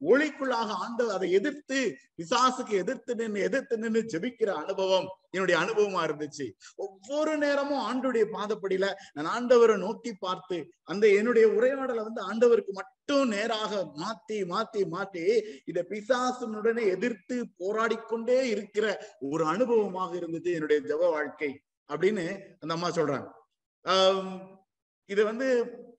[0.10, 1.80] ஒளிக்குள்ளாக ஆண்டவர் அதை எதிர்த்து
[2.18, 6.46] பிசாசுக்கு எதிர்த்து நின்று எதிர்த்து நின்று ஜெபிக்கிற அனுபவம் என்னுடைய அனுபவமா இருந்துச்சு.
[6.76, 13.72] ஒவ்வொரு நேரமும் ஆண்டுடைய பாதப்படியில நான் ஆண்டவரை நோக்கி பார்த்து அந்த என்னுடைய உரையாடலை வந்து ஆண்டவருக்கு மட்டும் நேராக
[13.98, 15.24] மாத்தி மாத்தி மாத்தி
[15.66, 18.86] இத பிசாசுனுடனே எதிர்த்து போராடிக்கொண்டே இருக்கிற
[19.30, 21.52] ஒரு அனுபவமாக இருந்தது என்னுடைய ஜப வாழ்க்கை
[21.90, 22.26] அப்படின்னு
[22.60, 23.28] அந்த அம்மா சொல்றாங்க.
[23.86, 24.40] ஆஹ்
[25.10, 25.48] இது வந்து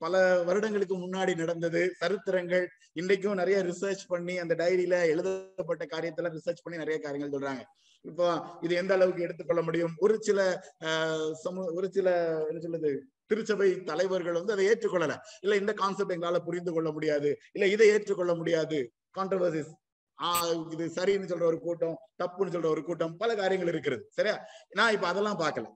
[0.01, 1.81] பல வருடங்களுக்கு முன்னாடி நடந்தது.
[2.01, 7.63] சரித்திரங்கள் இன்றைக்கும் நிறைய ரிசர்ச் பண்ணி அந்த டைரியில எழுதப்பட்ட காரியத்துல ரிசர்ச் பண்ணி நிறைய காரியங்கள் சொல்றாங்க.
[8.05, 8.27] இப்போ
[8.61, 9.95] இது எந்த அளவுக்கு எடுத்துக்கொள்ள முடியும்?
[9.99, 10.39] ஒரு சில
[10.85, 11.27] ஆஹ்
[11.75, 12.09] ஒரு சில
[12.49, 12.91] என்ன சொல்லுது
[13.27, 15.15] திருச்சபை தலைவர்கள் வந்து அதை ஏற்றுக்கொள்ளல.
[15.41, 17.31] இல்ல இந்த கான்செப்ட் எங்களால புரிந்து கொள்ள முடியாது.
[17.53, 18.79] இல்ல இதை ஏற்றுக்கொள்ள முடியாது.
[19.19, 19.71] கான்ட்ரவர்சிஸ்
[20.19, 24.03] ஆஹ் இது சரின்னு சொல்ற ஒரு கூட்டம் தப்புன்னு சொல்ற ஒரு கூட்டம் பல காரியங்கள் இருக்கிறது.
[24.11, 24.37] சரியா?
[24.71, 25.67] நான் இப்ப அதெல்லாம் பார்க்கல.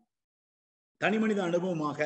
[1.01, 2.01] தனி மனித அனுபவமாக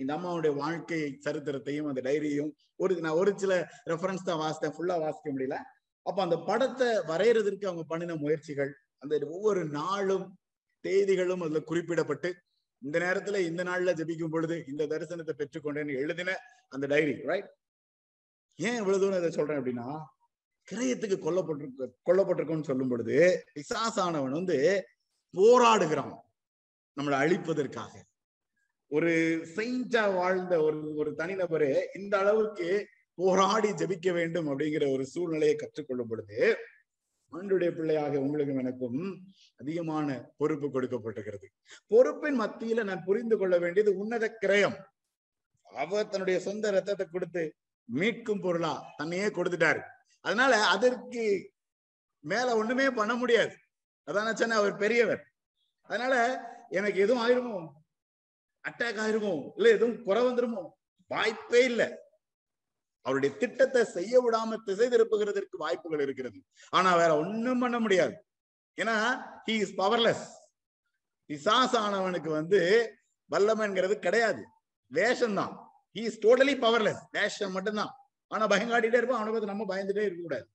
[0.00, 3.52] இந்த அம்மாவுடைய வாழ்க்கை சரித்திரத்தையும் அந்த டைரியும் ஒரு நான் ஒரு சில
[3.86, 5.56] ரெஃபரன்ஸ் தான் வாசித்தேன் ஃபுல்லா வாசிக்க முடியல.
[6.06, 10.26] அப்ப அந்த படத்தை வரைகிறதுக்கு அவங்க பண்ணின முயற்சிகள் அந்த ஒவ்வொரு நாளும்
[10.84, 12.28] தேதிகளும் அதுல குறிப்பிடப்பட்டு
[12.82, 16.36] இந்த நேரத்துல இந்த நாள்ல ஜபிக்கும் பொழுது இந்த தரிசனத்தை பெற்றுக்கொண்டேன்னு எழுதின
[16.72, 17.50] அந்த டைரி ரைட்
[18.58, 19.88] ஏன் இவ்வளவு தூரம் இதை சொல்றேன் அப்படின்னா
[20.68, 23.16] கிரயத்துக்கு கொல்லப்பட்டிருக்க கொல்லப்பட்டிருக்கோம்னு சொல்லும் பொழுது
[23.54, 24.56] பிசாசானவன் வந்து
[25.34, 26.14] போராடுகிறான்
[26.96, 27.92] நம்மளை அழிப்பதற்காக.
[28.92, 29.12] ஒரு
[29.56, 36.56] செயின்டா வாழ்ந்த ஒரு ஒரு தனிநபரு இந்த அளவுக்கு போராடி ஜெபிக்க வேண்டும் அப்படிங்கிற ஒரு சூழ்நிலையை கற்றுக்கொள்ளும் பொழுது
[37.32, 39.26] ஆண்டுடைய பிள்ளையாக உங்களுக்கும் எனக்கும்
[39.56, 41.46] அதிகமான பொறுப்பு கொடுக்கப்பட்டிருக்கிறது.
[41.86, 44.76] பொறுப்பின் மத்தியில நான் புரிந்து கொள்ள வேண்டியது உன்னத கிரயம்.
[45.62, 47.54] அவர் தன்னுடைய சொந்த ரத்தத்தை கொடுத்து
[47.94, 49.80] மீட்கும் பொருளா தன்னையே கொடுத்துட்டாரு.
[50.20, 51.52] அதனால அதற்கு
[52.20, 53.54] மேல ஒண்ணுமே பண்ண முடியாது.
[54.06, 55.22] அதான் சொன்ன அவர் பெரியவர்.
[55.82, 56.14] அதனால
[56.68, 57.78] எனக்கு எதுவும் ஆயிருமோ?
[58.68, 59.50] அட்டாக் ஆயிருமோ?
[59.56, 60.70] இல்ல எதுவும் குறை வந்துருமோ?
[61.08, 61.88] வாய்ப்பே இல்லை.
[63.02, 66.42] அவருடைய திட்டத்தை செய்ய விடாம திசை திருப்புகிறதற்கு வாய்ப்புகள் இருக்கிறது.
[66.68, 68.24] ஆனா வேற ஒண்ணும் பண்ண முடியாது.
[68.82, 70.26] ஏன்னா ஹி இஸ் பவர்லெஸ்
[71.28, 72.60] பிசாஸ் ஆனவனுக்கு வந்து
[73.30, 74.44] வல்லமைங்கிறது கிடையாது.
[74.92, 75.54] வேஷம்தான்
[75.94, 77.94] ஹி இஸ் டோட்டலி பவர்லெஸ் வேஷம் மட்டும்தான்.
[78.26, 80.48] ஆனா பயங்காட்டிட்டே இருப்போம் அவனை பார்த்து நம்ம பயந்துட்டே இருக்க கூடாது.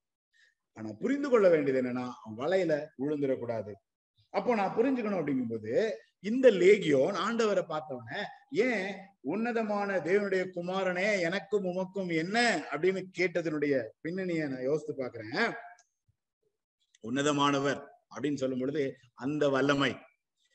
[0.74, 3.72] ஆனா புரிந்து கொள்ள வேண்டியது என்னன்னா அவன் வலையில விழுந்துடக்கூடாது.
[4.30, 5.91] அப்போ நான் புரிஞ்சுக்கணும் அப்படிங்கும்போது
[6.25, 8.09] இந்த லேகியோன் ஆண்டவரை பார்த்தவன
[8.49, 8.85] ஏன்
[9.21, 12.38] உன்னதமான தேவனுடைய குமாரனே எனக்கும் உமக்கும் என்ன?
[12.71, 15.53] அப்படின்னு கேட்டதனுடைய பின்னணியை நான் யோசித்து பாக்குறேன்
[17.03, 17.81] உன்னதமானவர்
[18.15, 18.83] அப்படின்னு சொல்லும் பொழுது
[19.15, 19.91] அந்த வல்லமை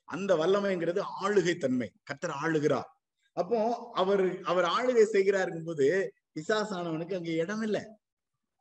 [0.08, 2.88] அந்த வல்லமைங்கிறது ஆளுகை தன்மை கத்தர் ஆளுகிறார்.
[3.36, 3.58] அப்போ
[3.94, 5.86] அவர் அவர் ஆளுகை செய்கிறாருங்கும் போது
[6.34, 7.82] பிசாசானவனுக்கு அங்க இடம் இல்லை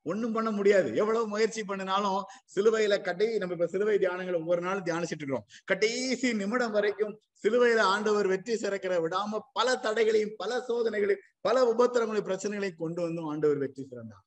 [0.01, 0.95] ஒண்ணும் பண்ண முடியாது.
[0.95, 2.23] எவ்வளவு முயற்சி பண்ணினாலும்
[2.55, 5.45] சிலுவையில கட்டை நம்ம இப்ப சிலுவை தியானங்களை ஒவ்வொரு நாளும் தியானிச்சுட்டு இருக்கிறோம்.
[5.65, 12.77] கடைசி நிமிடம் வரைக்கும் சிலுவையில ஆண்டவர் வெற்றி சிறக்கிற விடாம பல தடைகளையும் பல சோதனைகளையும் பல உபத்திரங்களையும் பிரச்சனைகளையும்
[12.77, 14.23] கொண்டு வந்தும் ஆண்டவர் வெற்றி சிறந்தார்.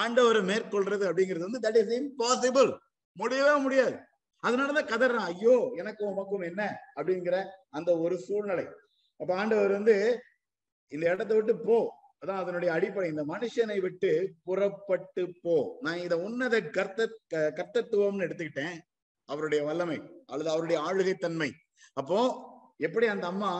[0.00, 2.76] ஆண்டவரை மேற்கொள்றது அப்படிங்கிறது வந்து தட் இஸ் இம்பாசிபிள்
[3.12, 3.96] முடியவே முடியாது.
[4.42, 5.26] அதனாலதான் கதறான்.
[5.32, 6.76] ஐயோ எனக்கும் உமக்கும் என்ன?
[6.96, 8.66] அப்படிங்கிற அந்த ஒரு சூழ்நிலை.
[9.16, 10.20] அப்ப ஆண்டவர் வந்து
[10.88, 12.02] இந்த இடத்த விட்டு போ.
[12.24, 13.08] அதான் அதனுடைய அடிப்படை.
[13.10, 14.10] இந்த மனுஷனை விட்டு
[14.44, 15.78] புறப்பட்டு போ.
[15.80, 17.08] நான் இதை உன்னத கர்த்த
[17.58, 18.76] கர்த்தத்துவம்னு எடுத்துக்கிட்டேன்.
[19.28, 21.50] அவருடைய வல்லமை அல்லது அவருடைய ஆளுகை தன்மை
[21.92, 22.18] அப்போ
[22.78, 23.52] எப்படி அந்த அம்மா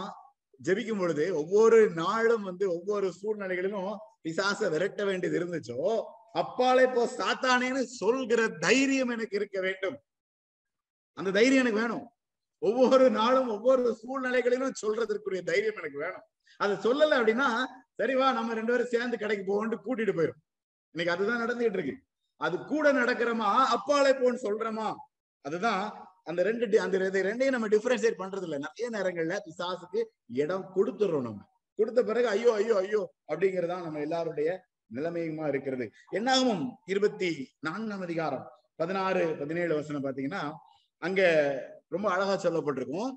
[0.64, 5.78] ஜெபிக்கும் பொழுது ஒவ்வொரு நாளும் வந்து ஒவ்வொரு சூழ்நிலைகளிலும் பிசாச விரட்ட வேண்டியது இருந்துச்சோ
[6.32, 9.96] அப்பாலே போ சாத்தானேன்னு சொல்கிற தைரியம் எனக்கு இருக்க வேண்டும்.
[11.18, 12.06] அந்த தைரியம் எனக்கு வேணும்.
[12.58, 16.26] ஒவ்வொரு நாளும் ஒவ்வொரு சூழ்நிலைகளிலும் சொல்றதற்குரிய தைரியம் எனக்கு வேணும்.
[16.60, 17.48] அதை சொல்லல அப்படின்னா
[18.00, 20.40] சரிவா நம்ம ரெண்டு பேரும் சேர்ந்து கடைக்கு போவோம்னு கூட்டிட்டு போயிரும்.
[20.94, 21.94] இன்னைக்கு அதுதான் நடந்துகிட்டு இருக்கு.
[22.40, 24.88] அது கூட நடக்கிறோமா அப்பாலே போன்னு சொல்றோமா?
[25.44, 25.82] அதுதான்
[26.30, 28.56] அந்த ரெண்டு அந்த ரெண்டையும் நம்ம டிஃபரன்சியேட் பண்றது இல்ல.
[28.66, 30.00] நிறைய நேரங்கள்ல பிசாசுக்கு
[30.42, 31.42] இடம் கொடுத்துடுறோம் நம்ம.
[31.78, 34.50] கொடுத்த பிறகு ஐயோ ஐயோ ஐயோ அப்படிங்கறதா நம்ம எல்லாருடைய
[34.96, 35.86] நிலைமையுமா இருக்கிறது.
[36.18, 36.64] என்னாகும்?
[36.92, 37.30] இருபத்தி
[37.66, 38.44] நான்காம் அதிகாரம்
[38.80, 40.42] பதினாறு பதினேழு வருஷம் பாத்தீங்கன்னா
[41.06, 41.22] அங்க
[41.94, 43.10] ரொம்ப அழகா சொல்லப்பட்டிருக்கும்.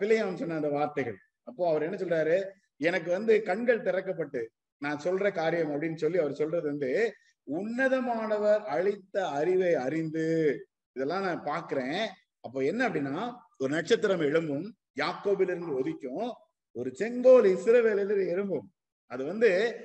[0.00, 1.18] பிள்ளையம் சொன்ன அந்த வார்த்தைகள்.
[1.48, 2.36] அப்போ அவர் என்ன சொல்றாரு?
[2.76, 4.46] எனக்கு வந்து கண்கள் திறக்கப்பட்டு
[4.78, 7.14] நான் சொல்ற காரியம் அப்படின்னு சொல்லி அவர் சொல்றது வந்து
[7.50, 10.24] உன்னதமானவர் அளித்த அறிவை அறிந்து.
[10.92, 12.06] இதெல்லாம் நான் பாக்குறேன்
[12.40, 16.32] அப்போ என்ன அப்படின்னா ஒரு நட்சத்திரம் எழும்பும் யாக்கோபிலிருந்து ஒதிக்கும்
[16.72, 18.66] ஒரு செங்கோல் இஸ்ரவேலில் எழும்பும்.
[19.06, 19.80] அது வந்து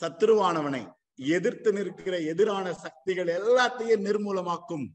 [0.00, 4.86] சத்துருவானவனை எதிர்த்து நிற்கிற எதிரான சக்திகள் எல்லாத்தையும் நிர்மூலமாக்கும்.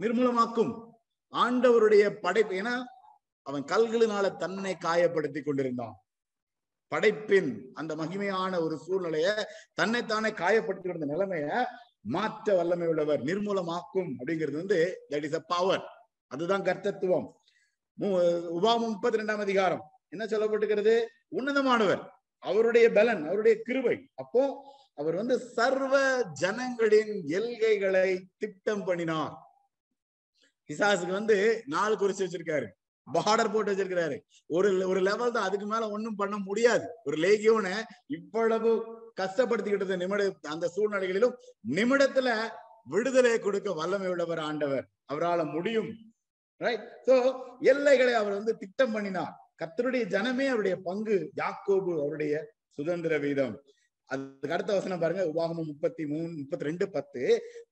[0.00, 0.90] நிர்மூலமாக்கும்.
[1.32, 2.82] ஆண்டவருடைய படைப்பு ஏன்னா
[3.42, 6.03] அவன் கல்களினால தன்னை காயப்படுத்தி கொண்டிருந்தான்.
[6.94, 9.28] படைப்பின் அந்த மகிமையான ஒரு சூழ்நிலைய
[9.80, 11.46] தன்னைத்தானே காயப்படுத்தி இருந்த நிலைமைய
[12.14, 14.78] மாற்ற வல்லமை உள்ளவர் நிர்மூலமாக்கும் அப்படிங்கிறது வந்து
[15.12, 15.84] தட் இஸ் அ பவர்
[16.30, 17.26] அதுதான் கர்த்தத்துவம்.
[18.58, 19.82] உபா முப்பத்தி ரெண்டாம் அதிகாரம்.
[20.14, 20.94] என்ன சொல்லப்பட்டுக்கிறது
[21.38, 22.02] உன்னதமானவர்
[22.42, 24.42] அவருடைய பலன் அவருடைய கிருவை அப்போ
[25.00, 25.94] அவர் வந்து சர்வ
[26.42, 28.08] ஜனங்களின் எல்கைகளை
[28.42, 29.34] திட்டம் பண்ணினார்.
[30.70, 31.36] பிசாசுக்கு வந்து
[31.74, 32.68] நாள் குறிச்சு வச்சிருக்காரு.
[33.12, 34.16] பார்டர் போட்டு வச்சிருக்கிறாரு.
[34.46, 35.44] ஒரு ஒரு லெவல் தான்.
[35.44, 36.86] அதுக்கு மேல ஒன்னும் பண்ண முடியாது.
[37.04, 37.74] ஒரு லேகியோனை
[38.06, 38.70] இவ்வளவு
[39.20, 41.34] கஷ்டப்படுத்திக்கிட்டது நிமிட அந்த சூழ்நிலைகளிலும்
[41.76, 42.30] நிமிடத்துல
[42.84, 44.86] விடுதலை கொடுக்க வல்லமை உள்ளவர் ஆண்டவர்.
[45.04, 45.90] அவரால் முடியும்.
[46.56, 47.14] ரைட் சோ
[47.60, 49.34] எல்லைகளை அவர் வந்து திட்டம் பண்ணினார்.
[49.62, 52.34] கத்தருடைய ஜனமே அவருடைய பங்கு யாக்கோபு அவருடைய
[52.68, 53.54] சுதந்திர வீதம்.
[54.04, 55.24] அதுக்கு அடுத்த வசனம் பாருங்க.
[55.24, 57.22] உபாகமும் முப்பத்தி மூணு முப்பத்தி ரெண்டு பத்து.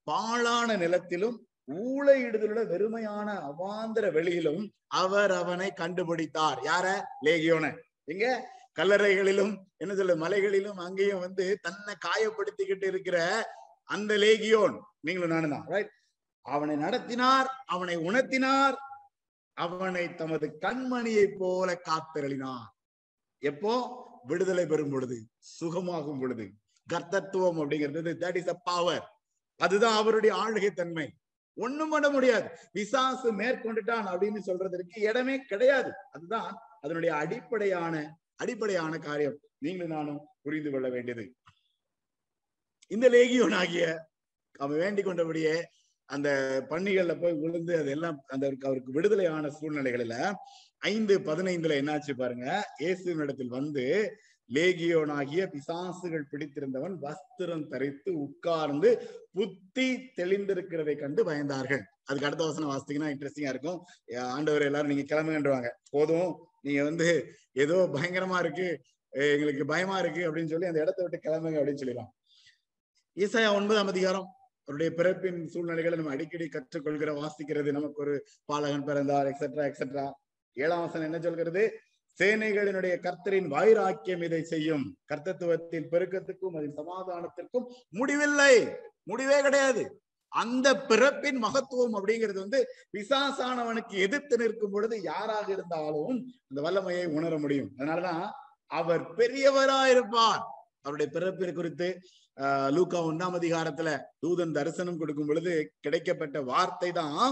[0.02, 6.58] பாழான நிலத்திலும் ஊழையிடுதலோட வெறுமையான அவாந்திர வெளியிலும் அவர் அவனை கண்டுபிடித்தார்.
[6.62, 7.02] யார?
[7.24, 7.78] லேகியோன.
[8.04, 8.50] எங்க?
[8.76, 13.46] கல்லறைகளிலும் என்ன சொல்ல மலைகளிலும் அங்கேயும் வந்து தன்னை காயப்படுத்திக்கிட்டு இருக்கிற
[13.84, 14.78] அந்த லேகியோன்.
[15.00, 15.90] நீங்களும் நானும் தான் ரைட்
[16.42, 18.74] அவனை நடத்தினார் அவனை உணர்த்தினார்
[19.54, 22.68] அவனை தமது கண்மணியை போல காத்தருளினார்.
[23.38, 23.74] எப்போ?
[24.24, 25.26] விடுதலை பெறும் பொழுது
[25.60, 26.50] சுகமாகும் பொழுது.
[26.92, 29.12] கர்த்தத்துவம் அப்படிங்கிறது தட் இஸ் அ பவர்
[29.56, 31.14] அதுதான் அவருடைய ஆளுகை தன்மை.
[31.54, 32.48] ஒண்ணும் பண்ண முடியாது.
[32.72, 35.92] விசாசு மேற்கொண்டுட்டான் அப்படின்னு சொல்றதற்கு இடமே கிடையாது.
[36.10, 39.38] அதுதான் அதனுடைய அடிப்படையான அடிப்படையான காரியம்.
[39.58, 41.24] நீங்களும் நானும் புரிந்து கொள்ள வேண்டியது.
[42.90, 43.84] இந்த லேகியோன் ஆகிய
[44.58, 45.62] அவன் வேண்டிக் கொண்டபடியே
[46.04, 46.28] அந்த
[46.70, 50.32] பன்னிகள்ல போய் விழுந்து அதெல்லாம் அந்த அவருக்கு விடுதலையான சூழ்நிலைகளில
[50.78, 52.46] ஐந்து பதினைந்துல என்னாச்சு பாருங்க.
[52.80, 53.84] இயேசுவினிடத்தில் வந்து
[54.56, 58.90] லேகியோனாகிய பிசாசுகள் பிடித்திருந்தவன் வஸ்திரம் தரித்து உட்கார்ந்து
[59.36, 59.88] புத்தி
[60.18, 61.82] தெளிந்திருக்கிறதை கண்டு பயந்தார்கள்.
[62.08, 63.78] அதுக்கு அடுத்த வசனம் வாசித்தீங்கன்னா இன்ட்ரெஸ்டிங்கா இருக்கும்.
[64.36, 66.32] ஆண்டவர் எல்லாரும் நீங்க கிளம்புங்கன்றாங்க போதும்
[66.66, 67.08] நீங்க வந்து
[67.64, 68.66] ஏதோ பயங்கரமா இருக்கு
[69.12, 72.12] எங்களுக்கு பயமா இருக்கு அப்படின்னு சொல்லி அந்த இடத்த விட்டு கிளம்புங்க அப்படின்னு சொல்லிடலாம்
[73.16, 74.28] ஈசாயா ஒன்பதாம் அதிகாரம்
[74.68, 78.14] அவருடைய பிறப்பின் சூழ்நிலைகளை நம்ம அடிக்கடி கற்றுக்கொள்கிற வாசிக்கிறது நமக்கு ஒரு
[78.50, 80.04] பாலகன் பிறந்தார் எக்ஸட்ரா எக்ஸட்ரா
[80.56, 81.62] ஏழாம் வசனம் என்ன சொல்கிறது?
[82.20, 84.84] சேனைகளினுடைய கர்த்தரின் வைராக்கியம் இதை செய்யும்.
[85.12, 88.54] கர்த்தத்துவத்தின் பெருக்கத்துக்கும் அதன் சமாதானத்திற்கும் முடிவில்லை.
[89.04, 89.82] முடிவே கிடையாது.
[90.32, 92.60] அந்த பிறப்பின் மகத்துவம் அப்படிங்கிறது வந்து
[92.98, 96.16] விசாசானவனுக்கு எதிர்த்து நிற்கும் பொழுது யாராக இருந்தாலும்
[96.48, 97.70] அந்த வல்லமையை உணர முடியும்.
[97.78, 98.24] அதனாலதான்
[98.70, 100.42] அவர் பெரியவரா இருப்பார்
[100.82, 101.88] அவருடைய பிறப்பின் குறித்து
[102.38, 105.52] ஆஹ் லூக்கா ஒன்றாம் அதிகாரத்துல தூதன் தரிசனம் கொடுக்கும் பொழுது
[105.86, 107.26] கிடைக்கப்பட்ட வார்த்தை தான்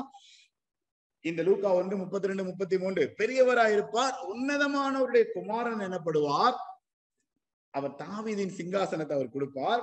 [1.28, 6.56] இந்த லூக்கா ஒன்று முப்பத்தி ரெண்டு முப்பத்தி மூன்று பெரியவராயிருப்பார் உன்னதமானவருடைய குமாரன் எனப்படுவார்.
[7.74, 9.83] அவர் தாவீதின் சிங்காசனத்தை அவர் கொடுப்பார்.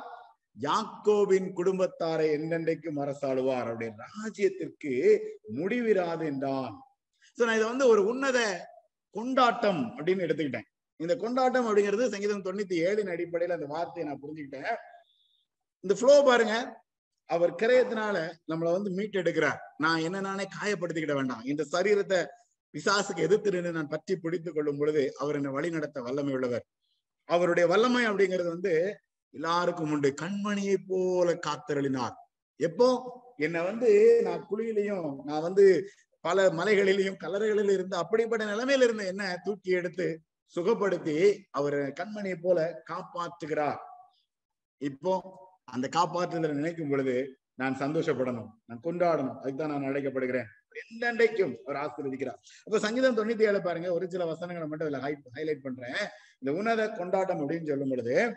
[0.57, 3.67] யாக்கோவின் குடும்பத்தாரை என்றென்றைக்கும் அரசாளுவார்.
[3.67, 4.93] அவருடைய ராஜ்யத்திற்கு
[5.57, 6.73] முடிவிராது என்றான்.
[7.37, 8.39] சோ நான் இதை வந்து ஒரு உன்னத
[9.15, 10.67] கொண்டாட்டம் அப்படின்னு எடுத்துக்கிட்டேன்.
[10.99, 14.71] இந்த கொண்டாட்டம் அப்படிங்கிறது சங்கீதம் தொண்ணூத்தி ஏழின் அடிப்படையில அந்த வார்த்தையை நான் புரிஞ்சுக்கிட்டேன்.
[15.83, 16.55] இந்த ஃப்ளோ பாருங்க.
[17.29, 19.57] அவர் கிரயத்தினால நம்மளை வந்து மீட்டெடுக்கிறார்.
[19.77, 21.43] நான் என்ன நானே காயப்படுத்திக்கிட வேண்டாம்.
[21.43, 22.25] இந்த சரீரத்தை
[22.73, 26.65] பிசாசுக்கு எதிர்த்து நின்று நான் பற்றி பிடித்து கொள்ளும் பொழுது அவர் என்னை வழி நடத்த வல்லமை உள்ளவர்.
[27.25, 28.97] அவருடைய வல்லமை அப்படிங்கிறது வந்து
[29.33, 30.13] எல்லாருக்கும் உண்டு.
[30.21, 32.15] கண்மணியை போல காத்தருளினார்.
[32.59, 32.87] எப்போ?
[33.37, 39.71] என்னை வந்து நான் குழியிலையும் நான் வந்து பல மலைகளிலையும் கலரைகளில் இருந்து அப்படிப்பட்ட நிலைமையில இருந்து என்ன தூக்கி
[39.71, 40.21] எடுத்து
[40.55, 41.17] சுகப்படுத்தி
[41.51, 43.77] அவர் கண்மணியை போல காப்பாற்றுகிறார்.
[44.81, 45.13] இப்போ
[45.67, 48.49] அந்த காப்பாற்றுதலை நினைக்கும் பொழுது நான் சந்தோஷப்படணும்.
[48.65, 49.37] நான் கொண்டாடணும்.
[49.43, 50.47] அதுக்குதான் நான் அழைக்கப்படுகிறேன்.
[50.81, 52.39] எந்தண்டைக்கும் அவர் ஆசீர்வதிக்கிறார்.
[52.65, 53.93] அப்ப சங்கீதம் தொண்ணூத்தி ஏழு பாருங்க.
[53.93, 55.95] ஒரு சில வசனங்களை மட்டும் இதுல ஹைலைட் பண்றேன்.
[56.39, 58.33] இந்த உன்னத கொண்டாட்டம் அப்படின்னு சொல்லும் பொழுது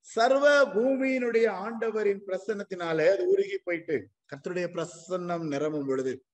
[0.00, 6.24] சர்வ பூமியினுடைய ஆண்டவரின் பிரசன்னத்தினாலே அது உருகி போயிட்டு கர்த்தருடைய பிரசன்னம் நிரம்பும் பொழுது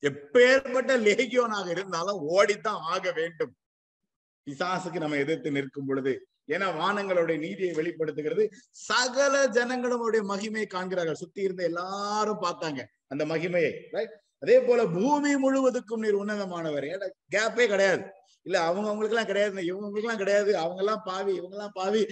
[0.00, 3.56] எப்பேற்பட்ட லேகியோனாக இருந்தாலும் ஓடித்தான் ஆக வேண்டும்.
[4.50, 8.44] பிசாசுக்கு நம்ம எதிர்த்து நிற்கும் பொழுது ஏன்னா வானங்களுடைய நீதியை வெளிப்படுத்துகிறது.
[8.70, 11.22] சகல ஜனங்களும் அவருடைய மகிமையை காண்கிறார்கள்.
[11.22, 16.86] சுத்தி இருந்த எல்லாரும் பார்த்தாங்க அந்த மகிமையை ரைட் அதே போல பூமி முழுவதுக்கும் நீர் உன்னதமானவர்.
[16.94, 18.02] ஏன்னா கேப்பே கிடையாது.
[18.42, 19.54] இல்ல அவங்க அவங்களுக்கு எல்லாம் கிடையாது.
[19.54, 22.02] இவங்களுக்கு எல்லாம் கிடையாது அவங்க எல்லாம் பாவி இவங்க எல்லாம் பாவி.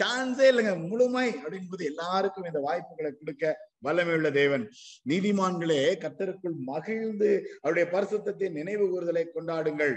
[0.00, 0.88] சான்ஸே இல்லைங்க.
[0.88, 3.44] முழுமை அப்படிங்கும்போது எல்லாருக்கும் இந்த வாய்ப்புகளை கொடுக்க
[3.78, 4.64] வல்லமை உள்ள தேவன்.
[5.08, 7.30] நீதிமான்களே கத்தருக்குள் மகிழ்ந்து
[7.60, 9.94] அவருடைய பரிசுத்தத்தை நினைவு கூறுதலை கொண்டாடுங்கள்.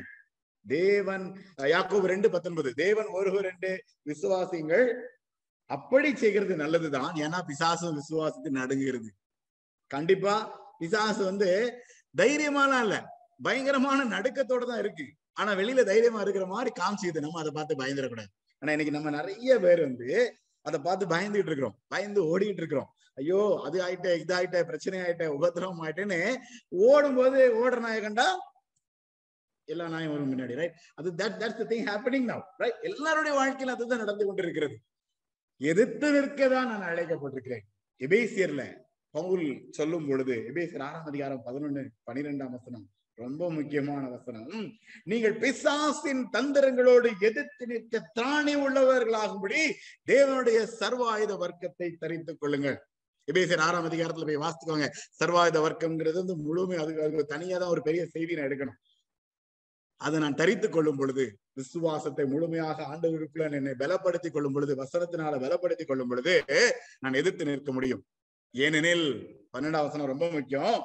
[0.65, 1.25] தேவன்
[1.73, 3.69] யாக்கோபு ரெண்டு பத்தொன்பது தேவன் ஒருவர் ரெண்டு
[4.09, 4.87] விசுவாசிங்கள்
[5.69, 7.13] அப்படி செய்கிறது நல்லதுதான்.
[7.25, 9.09] ஏன்னா பிசாசும் விசுவாசத்தை நடுங்குகிறது.
[9.91, 10.35] கண்டிப்பா
[10.81, 11.49] பிசாசு வந்து
[12.15, 12.97] தைரியமாலாம் இல்ல
[13.45, 15.05] பயங்கரமான நடுக்கத்தோட தான் இருக்கு.
[15.39, 18.31] ஆனா வெளியில தைரியமா இருக்கிற மாதிரி காமிச்சுது நம்ம அதை பார்த்து பயந்துடக்கூடாது.
[18.61, 20.09] ஆனா இன்னைக்கு நம்ம நிறைய பேர் வந்து
[20.65, 21.75] அதை பார்த்து பயந்துகிட்டு இருக்கிறோம்.
[21.93, 22.89] பயந்து ஓடிட்டு இருக்கிறோம்.
[23.17, 26.19] ஐயோ அது ஆயிட்டே இது ஆயிட்டே பிரச்சனை ஆயிட்டே உபத்திரம் ஆயிட்டேன்னு
[26.89, 28.27] ஓடும்போது ஓடுற நாயகண்டா
[29.73, 33.75] எல்லா நாயும் வரும் முன்னாடி ரைட் அது that that's the thing happening now right எல்லாருடைய வாழ்க்கையில
[33.77, 34.75] அதுதான் நடந்து கொண்டிருக்கிறது.
[35.61, 37.65] எதிர்த்து நிற்க தான் நான் அழைக்கப்பட்டிருக்கிறேன்.
[38.01, 38.63] எபேசியர்ல
[39.13, 42.85] பவுல் சொல்லும் பொழுது எபேசியர் ஆறாம் அதிகாரம் பதினொன்னு பனிரெண்டாம் வசனம்
[43.17, 44.49] ரொம்ப முக்கியமான வசனம்.
[45.11, 49.61] நீங்கள் பிசாசின் தந்திரங்களோடு எதிர்த்து நிற்க திராணி உள்ளவர்களாகும்படி
[50.11, 52.77] தேவனுடைய சர்வாயுத வர்க்கத்தை தரித்துக் கொள்ளுங்கள்.
[53.27, 54.89] எபேசியர் ஆறாம் அதிகாரத்துல போய் வாசித்துக்கோங்க
[55.21, 58.77] சர்வாயுத வர்க்கம்ங்கிறது வந்து முழுமை அது அது தனியா தான் ஒரு பெரிய செய்தி நான் எடுக்கணும்.
[59.97, 66.07] அதை நான் தரித்துக் கொள்ளும் பொழுது விசுவாசத்தை முழுமையாக ஆண்டவருக்குள்ள என்னை பலப்படுத்திக் கொள்ளும் பொழுது வசனத்தினால பலப்படுத்திக் கொள்ளும்
[66.07, 66.45] பொழுது
[66.99, 68.03] நான் எதிர்த்து நிற்க முடியும்.
[68.51, 69.07] ஏனெனில்
[69.53, 70.83] பன்னெண்டாம் வசனம் ரொம்ப முக்கியம்.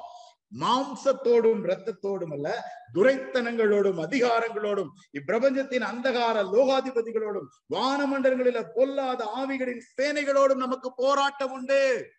[0.59, 2.47] மாம்சத்தோடும் இரத்தத்தோடும் அல்ல
[2.93, 12.09] துரைத்தனங்களோடும் அதிகாரங்களோடும் இப்பிரபஞ்சத்தின் அந்தகார லோகாதிபதிகளோடும் வானமண்டலங்களில பொல்லாத ஆவிகளின் சேனைகளோடும் நமக்கு போராட்டம் உண்டு.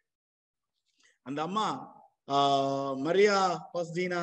[1.22, 1.68] அந்த அம்மா
[2.32, 4.22] ஆஹ் மரியா பஸ்தீனா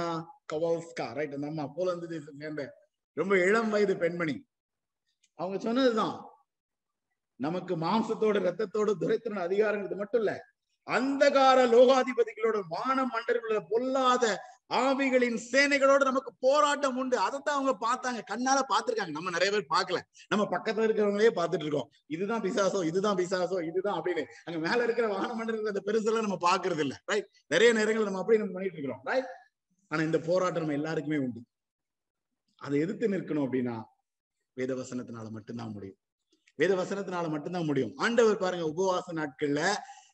[0.52, 2.78] கவால்ஸ்கா ரைட் அந்த அம்மா போலந்து தேசம் சேர்ந்த
[3.14, 4.46] ரொம்ப இளம் வயது பெண்மணி.
[5.34, 6.26] அவங்க சொன்னதுதான்.
[7.36, 10.50] நமக்கு மாம்சத்தோட ரத்தத்தோட துரைத்திறன் அதிகாரங்கிறது மட்டும் இல்ல.
[10.90, 17.18] அந்தகார லோகாதிபதிகளோட வான மண்டலங்களோட பொல்லாத ஆவிகளின் சேனைகளோட நமக்கு போராட்டம் உண்டு.
[17.18, 18.22] அதைத்தான் அவங்க பார்த்தாங்க.
[18.32, 19.10] கண்ணால பார்த்திருக்காங்க.
[19.10, 20.00] நம்ம நிறைய பேர் பார்க்கல.
[20.28, 21.92] நம்ம பக்கத்துல இருக்கிறவங்களே பார்த்துட்டு இருக்கோம்.
[22.08, 24.24] இதுதான் பிசாசோ இதுதான் பிசாசோ இதுதான் அப்படின்னு.
[24.44, 27.02] அங்க மேல இருக்கிற வான மண்டலங்கள் அந்த பெருசெல்லாம் நம்ம பாக்குறது இல்ல.
[27.06, 29.04] ரைட் நிறைய நேரங்கள் நம்ம அப்படி நம்ம பண்ணிட்டு இருக்கிறோம்.
[29.04, 29.41] ரைட்
[29.92, 31.42] ஆனா இந்த போராட்டம் நம்ம எல்லாருக்குமே உண்டு.
[32.62, 33.76] அதை எதிர்த்து நிற்கணும் அப்படின்னா
[34.58, 35.98] வேத வசனத்தினால மட்டும்தான் முடியும்.
[36.60, 37.94] வேத வசனத்தினால மட்டும்தான் முடியும்.
[37.96, 39.62] ஆண்டவர் பாருங்க உபவாச நாட்கள்ல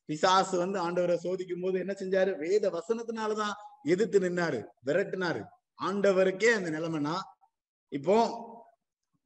[0.05, 2.31] பிசாசு வந்து ஆண்டவரை சோதிக்கும் போது என்ன செஞ்சாரு?
[2.37, 5.41] வேத வசனத்தினாலதான் எதிர்த்து நின்னாரு விரட்டினாரு.
[5.79, 7.15] ஆண்டவருக்கே அந்த நிலைமைனா
[7.91, 8.17] இப்போ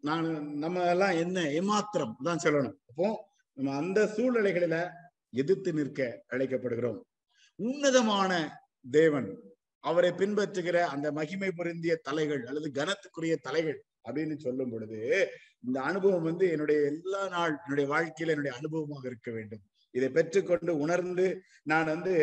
[0.04, 2.76] நான் நம்ம எல்லாம் என்ன ஏமாத்திரம் தான் சொல்லணும்.
[2.90, 3.08] அப்போ
[3.58, 4.76] நம்ம அந்த சூழ்நிலைகளில
[5.30, 7.00] எதிர்த்து நிற்க அழைக்கப்படுகிறோம்.
[7.60, 8.32] உன்னதமான
[8.92, 9.30] தேவன்
[9.84, 15.00] அவரை பின்பற்றுகிற அந்த மகிமை பொருந்திய தலைகள் அல்லது கனத்துக்குரிய தலைகள் அப்படின்னு சொல்லும் பொழுது
[15.64, 19.64] இந்த அனுபவம் வந்து என்னுடைய எல்லா நாள் என்னுடைய வாழ்க்கையில என்னுடைய அனுபவமாக இருக்க வேண்டும்.
[19.94, 21.26] இதை பெற்றுக்கொண்டு உணர்ந்து
[21.64, 22.14] நான் வந்து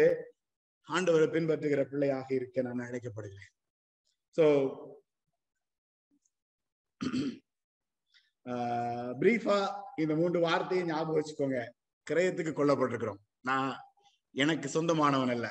[0.88, 3.52] ஆண்டவரை பின்பற்றுகிற பிள்ளையாக இருக்க நான் அழைக்கப்படுகிறேன்.
[4.36, 4.44] சோ
[9.22, 9.56] பிரீஃபா
[10.02, 11.58] இந்த மூன்று வார்த்தையை ஞாபகம் வச்சுக்கோங்க.
[12.06, 13.20] கிரயத்துக்கு கொல்லப்பட்டிருக்கிறோம்.
[13.50, 13.70] நான்
[14.34, 15.48] எனக்கு சொந்தமானவன் அல்ல.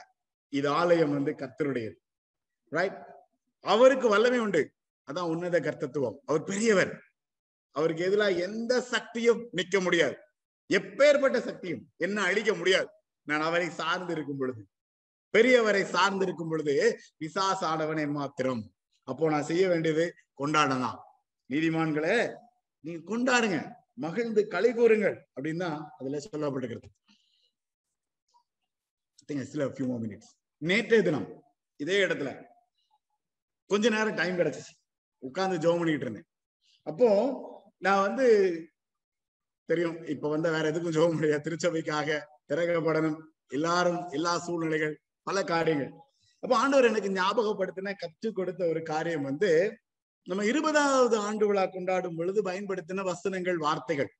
[0.49, 1.95] இது ஆலயம் வந்து கர்த்தருடையது
[2.69, 2.97] ரைட்
[3.61, 4.71] அவருக்கு வல்லமை உண்டு.
[5.07, 6.17] அதான் உன்னத கர்த்தத்துவம்.
[6.25, 7.01] அவர் பெரியவர்.
[7.71, 10.17] அவருக்கு எதிராக எந்த சக்தியும் நிற்க முடியாது.
[10.73, 12.89] எப்பேற்பட்ட சக்தியும் என்ன அழிக்க முடியாது.
[13.23, 14.67] நான் அவரை சார்ந்து இருக்கும் பொழுது
[15.33, 18.73] பெரியவரை சார்ந்து இருக்கும் பொழுது பிசாஸ் ஆடவனை மாத்திரம்.
[19.03, 20.97] அப்போ நான் செய்ய வேண்டியது கொண்டாடலாம்.
[21.49, 22.33] நீதிமான்களே
[22.79, 23.71] நீங்க கொண்டாடுங்க.
[23.93, 25.27] மகிழ்ந்து களி கூறுங்கள்.
[25.35, 26.89] அப்படின்னு தான் அதுல சொல்லப்பட்டிருக்கிறது.
[29.27, 31.43] சில ஃபியூ மோர் மினிட்ஸ் நேற்றைய தினம்
[31.75, 32.43] இதே இடத்துல
[33.65, 34.73] கொஞ்ச நேரம் டைம் கிடைச்சிச்சு.
[35.17, 36.25] உட்கார்ந்து ஜோம் பண்ணிட்டு இருந்தேன்.
[36.83, 37.09] அப்போ
[37.77, 38.27] நான் வந்து
[39.65, 41.49] தெரியும் இப்ப வந்து வேற எதுக்கும் ஜோம் முடியாது.
[41.49, 42.19] திருச்சபைக்காக
[42.53, 43.19] திறக்கப்படணும்.
[43.47, 45.91] எல்லாரும் எல்லா சூழ்நிலைகள் பல காரியங்கள்.
[46.39, 49.77] அப்ப ஆண்டவர் எனக்கு ஞாபகப்படுத்தின கற்றுக் கொடுத்த ஒரு காரியம் வந்து
[50.23, 54.15] நம்ம இருபதாவது ஆண்டு விழா கொண்டாடும் பொழுது பயன்படுத்தின வசனங்கள் வார்த்தைகள்.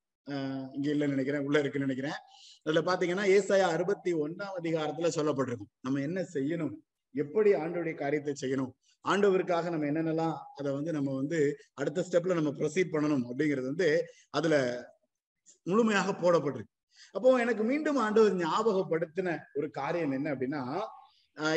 [0.76, 1.44] இங்க இல்லைன்னு நினைக்கிறேன்.
[1.46, 2.18] உள்ள இருக்குன்னு நினைக்கிறேன்.
[2.64, 5.70] அதுல பாத்தீங்கன்னா ஏசாயா அறுபத்தி ஒன்னாம் அதிகாரத்துல சொல்லப்பட்டிருக்கும்.
[5.86, 6.74] நம்ம என்ன செய்யணும்?
[7.14, 8.72] எப்படி ஆண்டோடைய காரியத்தை செய்யணும்?
[9.04, 11.38] ஆண்டவருக்காக நம்ம என்னென்னலாம் அதை வந்து நம்ம வந்து
[11.80, 13.88] அடுத்த ஸ்டெப்ல நம்ம ப்ரொசீட் பண்ணணும் அப்படிங்கிறது வந்து
[14.38, 14.56] அதுல
[15.70, 16.74] முழுமையாக போடப்பட்டிருக்கு.
[17.16, 20.62] அப்போ எனக்கு மீண்டும் ஆண்டவர் ஞாபகப்படுத்தின ஒரு காரியம் என்ன அப்படின்னா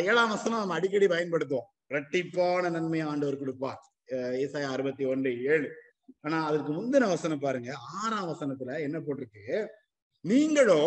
[0.09, 1.69] ஏழாம் வசனம் நம்ம அடிக்கடி பயன்படுத்துவோம்.
[1.91, 3.79] இரட்டிப்பான நன்மையை ஆண்டவர் கொடுப்பார்.
[4.43, 5.69] ஏசாயா அறுபத்தி ஒன்று ஏழு.
[6.19, 7.75] ஆனா அதுக்கு முந்தின வசனம் பாருங்க.
[8.03, 9.67] ஆறாம் வசனத்துல என்ன போட்டிருக்கு?
[10.21, 10.81] நீங்களோ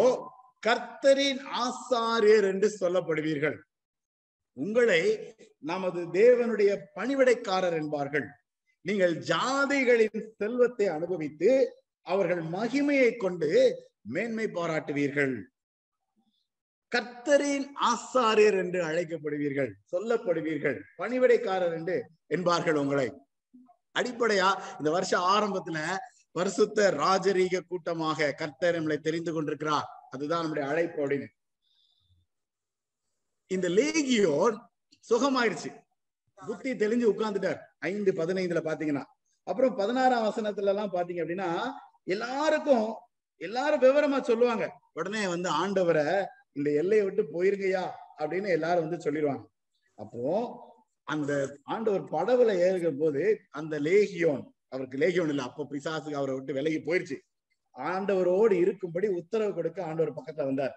[0.66, 3.57] கர்த்தரின் ஆசாரியர் என்று சொல்லப்படுவீர்கள்.
[4.53, 8.26] உங்களை நமது தேவனுடைய பணிவிடைக்காரர் என்பார்கள்.
[8.80, 11.72] நீங்கள் ஜாதிகளின் செல்வத்தை அனுபவித்து
[12.03, 13.51] அவர்கள் மகிமையை கொண்டு
[14.01, 15.42] மேன்மை பாராட்டுவீர்கள்.
[16.96, 19.72] கர்த்தரின் ஆசாரியர் என்று அழைக்கப்படுவீர்கள்.
[19.92, 20.80] சொல்லப்படுவீர்கள்.
[20.98, 23.12] பணிவிடைக்காரர் என்று என்பார்கள் உங்களை.
[23.99, 25.97] அடிப்படையா இந்த வருஷ ஆரம்பத்துல
[26.32, 29.88] பரிசுத்த ராஜரீக கூட்டமாக கர்த்தர் நம்மளை தெரிந்து கொண்டிருக்கிறார்.
[30.11, 31.26] அதுதான் நம்முடைய அழைப்பு அப்படின்னு.
[33.47, 34.57] இந்த லேகியோன்
[35.09, 35.82] சுகமாயிருச்சு.
[36.47, 37.59] புத்தி தெளிஞ்சு உட்கார்ந்துட்டார்.
[37.78, 39.05] ஐந்து பதினைந்துல பாத்தீங்கன்னா.
[39.42, 41.70] அப்புறம் பதினாறாம் வசனத்துல எல்லாம் பாத்தீங்க அப்படின்னா
[42.05, 42.95] எல்லாருக்கும்
[43.36, 44.78] எல்லாரும் விவரமா சொல்லுவாங்க.
[44.92, 49.45] உடனே வந்து ஆண்டவரை இந்த எல்லையை விட்டு போயிருங்கய்யா அப்படின்னு எல்லாரும் வந்து சொல்லிடுவாங்க.
[49.95, 50.72] அப்போ
[51.09, 51.32] அந்த
[51.74, 53.22] ஆண்டவர் படவுல ஏறுகிற போது
[53.59, 54.42] அந்த லேகியோன்
[54.72, 57.16] அவருக்கு லேகியோன் இல்ல அப்போ பிசாசுக்கு அவரை விட்டு விலகி போயிருச்சு.
[57.76, 60.74] ஆண்டவரோடு இருக்கும்படி உத்தரவு கொடுக்க ஆண்டவர் பக்கத்துல வந்தார்.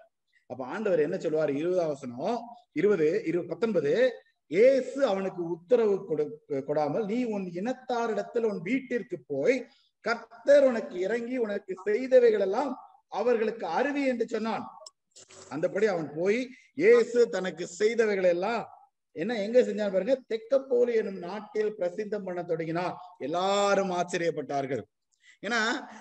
[0.50, 1.52] அப்ப ஆண்டவர் என்ன சொல்லுவார்?
[1.60, 2.38] இருபதாம் வசனம்
[2.72, 3.92] இருபது இரு பத்தொன்பது
[4.50, 6.24] ஏசு அவனுக்கு உத்தரவு கொடு
[6.68, 9.56] கொடாமல் நீ உன் இனத்தாரிடத்தில் உன் வீட்டிற்கு போய்
[10.04, 12.70] கர்த்தர் உனக்கு இறங்கி உனக்கு செய்தவைகள் எல்லாம்
[13.18, 14.64] அவர்களுக்கு அருவி என்று சொன்னான்.
[15.54, 16.40] அந்தபடி அவன் போய்
[16.82, 18.62] இயேசு தனக்கு செய்தவைகள் எல்லாம்
[19.22, 22.94] என்ன எங்க செஞ்சான் பாருங்க தெக்கப்போலி என்னும் நாட்டில் பிரசித்தம் பண்ண தொடங்கினார்.
[23.26, 24.82] எல்லாரும் ஆச்சரியப்பட்டார்கள்.
[25.46, 25.60] ஏன்னா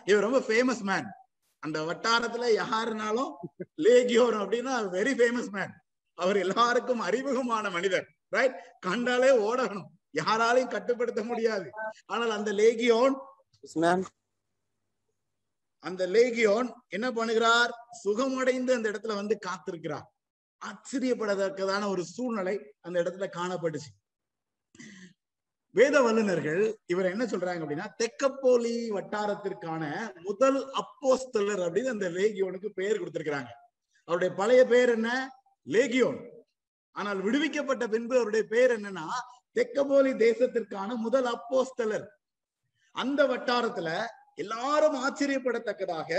[0.09, 1.07] இவர் ரொம்ப ஃபேமஸ் மேன்
[1.63, 3.31] அந்த வட்டாரத்துல யாருனாலும்
[3.85, 5.73] லேகியோன் அப்படின்னா வெரி ஃபேமஸ் மேன்
[6.17, 8.05] அவர் எல்லாருக்கும் அறிமுகமான மனிதர்
[8.35, 8.55] ரைட்
[8.85, 9.87] கண்டாலே ஓடணும்.
[10.19, 11.67] யாராலையும் கட்டுப்படுத்த முடியாது.
[12.13, 13.15] ஆனால் அந்த லேகியோன்
[15.83, 17.71] அந்த லேகியோன் என்ன பண்ணுகிறார்?
[18.03, 20.07] சுகமடைந்து அந்த இடத்துல வந்து காத்திருக்கிறார்.
[20.65, 23.91] ஆச்சரியப்படத்தக்கதான ஒரு சூழ்நிலை அந்த இடத்துல காணப்பட்டுச்சு.
[25.75, 29.83] வேத வல்லுநர்கள் இவர் என்ன சொல்றாங்க அப்படின்னா தெக்கப்போலி வட்டாரத்திற்கான
[30.21, 33.51] முதல் அப்போஸ்தலர் அப்படின்னு அந்த லேகியோனுக்கு பெயர் கொடுத்திருக்கிறாங்க.
[34.03, 35.09] அவருடைய பழைய பெயர் என்ன?
[35.67, 36.19] லேகியோன்.
[36.91, 39.07] ஆனால் விடுவிக்கப்பட்ட பின்பு அவருடைய பெயர் என்னன்னா
[39.55, 42.07] தெக்கப்போலி தேசத்திற்கான முதல் அப்போஸ்தலர்.
[42.91, 43.89] அந்த வட்டாரத்துல
[44.37, 46.11] எல்லாரும் ஆச்சரியப்படத்தக்கதாக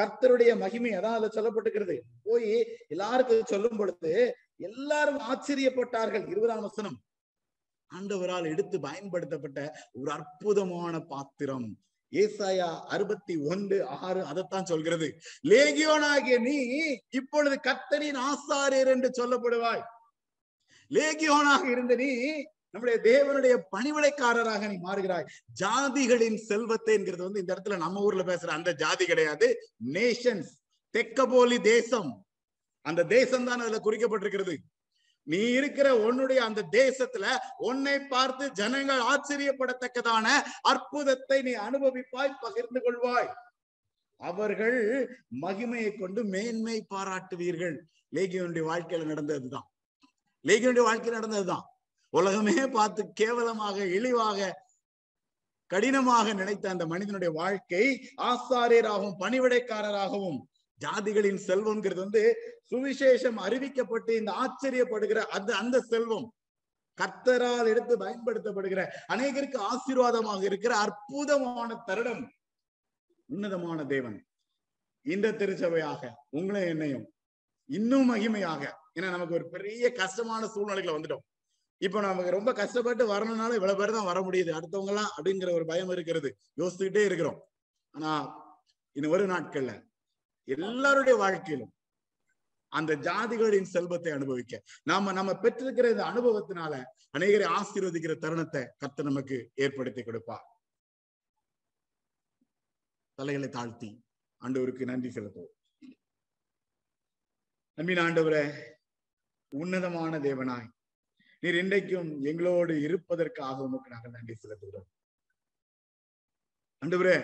[0.00, 0.90] கர்த்தருடைய மகிமை.
[0.90, 2.50] அதான் அதுல சொல்லப்பட்டுக்கிறது போய்
[2.88, 4.12] எல்லாருக்கும் சொல்லும் பொழுது
[4.56, 6.26] எல்லாரும் ஆச்சரியப்பட்டார்கள்.
[6.28, 6.98] இருபதாம் வசனம்.
[7.90, 9.60] ஆண்டவரால் எடுத்து பயன்படுத்தப்பட்ட
[9.92, 11.68] ஒரு அற்புதமான பாத்திரம்.
[12.12, 15.08] ஏசாயா அறுபத்தி ஒன்று ஆறு அதைத்தான் சொல்கிறது.
[15.48, 16.56] லேகியோனாகிய நீ
[17.10, 19.84] இப்பொழுது கர்த்தரின் ஆசாரியர் என்று சொல்லப்படுவாய்.
[20.90, 22.10] லேகியோனாக இருந்த நீ
[22.74, 25.26] நம்முடைய தேவனுடைய பணிவிடைக்காரராக நீ மாறுகிறாய்.
[25.62, 29.72] ஜாதிகளின் செல்வத்தை என்கிறது வந்து இந்த இடத்துல நம்ம ஊர்ல பேசுற அந்த ஜாதி கிடையாது.
[29.92, 30.52] நேஷன்ஸ்
[30.94, 32.26] தெக்கபோலி தேசம்.
[32.80, 34.54] அந்த தேசம் தான் அதுல குறிக்கப்பட்டிருக்கிறது.
[35.22, 40.26] நீ இருக்கிற உன்னுடைய அந்த தேசத்துல உன்னை பார்த்து ஜனங்கள் ஆச்சரியப்படத்தக்கதான
[40.62, 43.32] அற்புதத்தை நீ அனுபவிப்பாய் பகிர்ந்து கொள்வாய்.
[44.16, 44.78] அவர்கள்
[45.40, 47.76] மகிமையை கொண்டு மேன்மை பாராட்டுவீர்கள்.
[48.14, 49.68] லேகியனுடைய வாழ்க்கையில நடந்ததுதான்.
[50.44, 51.64] லேகியனுடைய வாழ்க்கையில நடந்ததுதான்.
[52.18, 54.50] உலகமே பார்த்து கேவலமாக இழிவாக
[55.70, 57.84] கடினமாக நினைத்த அந்த மனிதனுடைய வாழ்க்கை
[58.30, 60.38] ஆசாரியராகவும் பணிவிடைக்காரராகவும்
[60.80, 62.22] ஜாதிகளின் செல்வம்ங்கிறது வந்து
[62.70, 66.26] சுவிசேஷம் அறிவிக்கப்பட்டு இந்த ஆச்சரியப்படுகிற அது அந்த செல்வம்
[66.98, 68.80] கர்த்தரால் எடுத்து பயன்படுத்தப்படுகிற
[69.14, 72.24] அநேகருக்கு ஆசீர்வாதமாக இருக்கிற அற்புதமான தருணம்
[73.28, 74.16] உன்னதமான தேவன்.
[75.06, 76.02] இந்த திருச்சபையாக
[76.38, 77.06] உங்களையும் என்னையும்
[77.68, 78.62] இன்னும் மகிமையாக
[78.96, 81.24] ஏன்னா நமக்கு ஒரு பெரிய கஷ்டமான சூழ்நிலைகளை வந்துட்டோம்.
[81.86, 84.50] இப்ப நமக்கு ரொம்ப கஷ்டப்பட்டு வரணும்னாலும் இவ்வளவு பேர் தான் வர முடியுது.
[84.58, 86.28] அடுத்தவங்க எல்லாம் அப்படிங்கிற ஒரு பயம் இருக்கிறது.
[86.56, 87.38] யோசிச்சுக்கிட்டே இருக்கிறோம்.
[87.94, 88.10] ஆனா
[88.96, 89.72] இன்னும் ஒரு நாட்கள்ல
[90.48, 91.72] எல்லாருடைய வாழ்க்கையிலும்
[92.72, 94.62] அந்த ஜாதிகளின் செல்வத்தை அனுபவிக்க.
[94.82, 96.74] நாம நம்ம பெற்றிருக்கிற இந்த அனுபவத்தினால
[97.18, 100.46] அநேகரை ஆசீர்வதிக்கிற தருணத்தை கத்த நமக்கு ஏற்படுத்தி கொடுப்பார்.
[103.18, 103.90] தலைகளை தாழ்த்தி
[104.42, 105.52] ஆண்டவருக்கு நன்றி செலுத்துவோம்.
[107.78, 108.44] நம்பின ஆண்டவரே
[109.52, 110.68] உன்னதமான தேவனாய்
[111.44, 114.86] நீர் இன்றைக்கும் எங்களோடு இருப்பதற்காக உமக்கு நாங்கள் நன்றி செலுத்துகிறோம்.
[116.82, 117.16] அன்றுவரே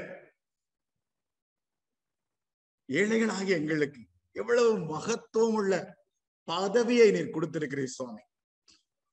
[2.89, 4.01] ஏழைகளாகிய எங்களுக்கு
[4.33, 5.99] எவ்வளவு மகத்துவம் உள்ள
[6.45, 8.23] பதவியை நீர் கொடுத்திருக்கிறீர் சுவாமி.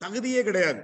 [0.05, 0.81] தகுதியே கிடையாது.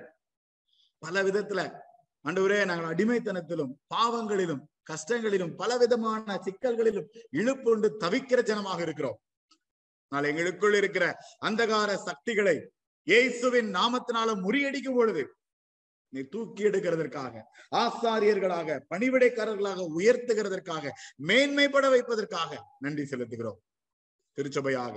[0.98, 1.82] பல விதத்துல
[2.26, 9.22] அன்றுவரே நாங்கள் அடிமைத்தனத்திலும் பாவங்களிலும் கஷ்டங்களிலும் பல விதமான சிக்கல்களிலும் இழுப்புண்டு தவிக்கிற ஜனமாக இருக்கிறோம்.
[10.08, 12.56] நாள் எங்களுக்குள் இருக்கிற அந்தகார சக்திகளை
[13.04, 15.24] இயேசுவின் நாமத்தினால முறியடிக்கும் பொழுது
[16.10, 17.41] நீ தூக்கி எடுக்கிறதற்காக
[17.72, 20.91] ஆசாரியர்களாக பணிவிடைக்காரர்களாக உயர்த்துகிறதற்காக
[21.28, 23.60] மேன்மைப்பட வைப்பதற்காக நன்றி செலுத்துகிறோம்.
[24.38, 24.95] திருச்சபையாக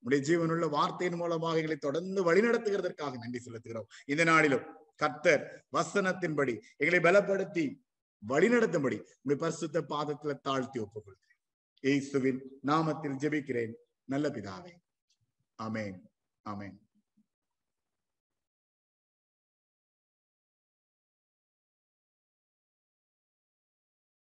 [0.00, 3.88] உடைய ஜீவனுள்ள வார்த்தையின் மூலமாக எங்களை தொடர்ந்து வழிநடத்துகிறதற்காக நன்றி செலுத்துகிறோம்.
[4.06, 4.64] இந்த நாளிலும்
[4.96, 7.66] கர்த்தர் வசனத்தின்படி எங்களை பலப்படுத்தி
[8.28, 11.38] வழிநடத்தும்படி உடைய பரிசுத்த பாதத்துல தாழ்த்தி ஒப்புக்கொள்கிறேன்.
[11.80, 13.74] இயேசுவின் நாமத்தில் ஜெபிக்கிறேன்.
[14.04, 14.74] நல்ல பிதாவே.
[15.62, 15.98] அமேன்
[16.46, 16.76] அமேன்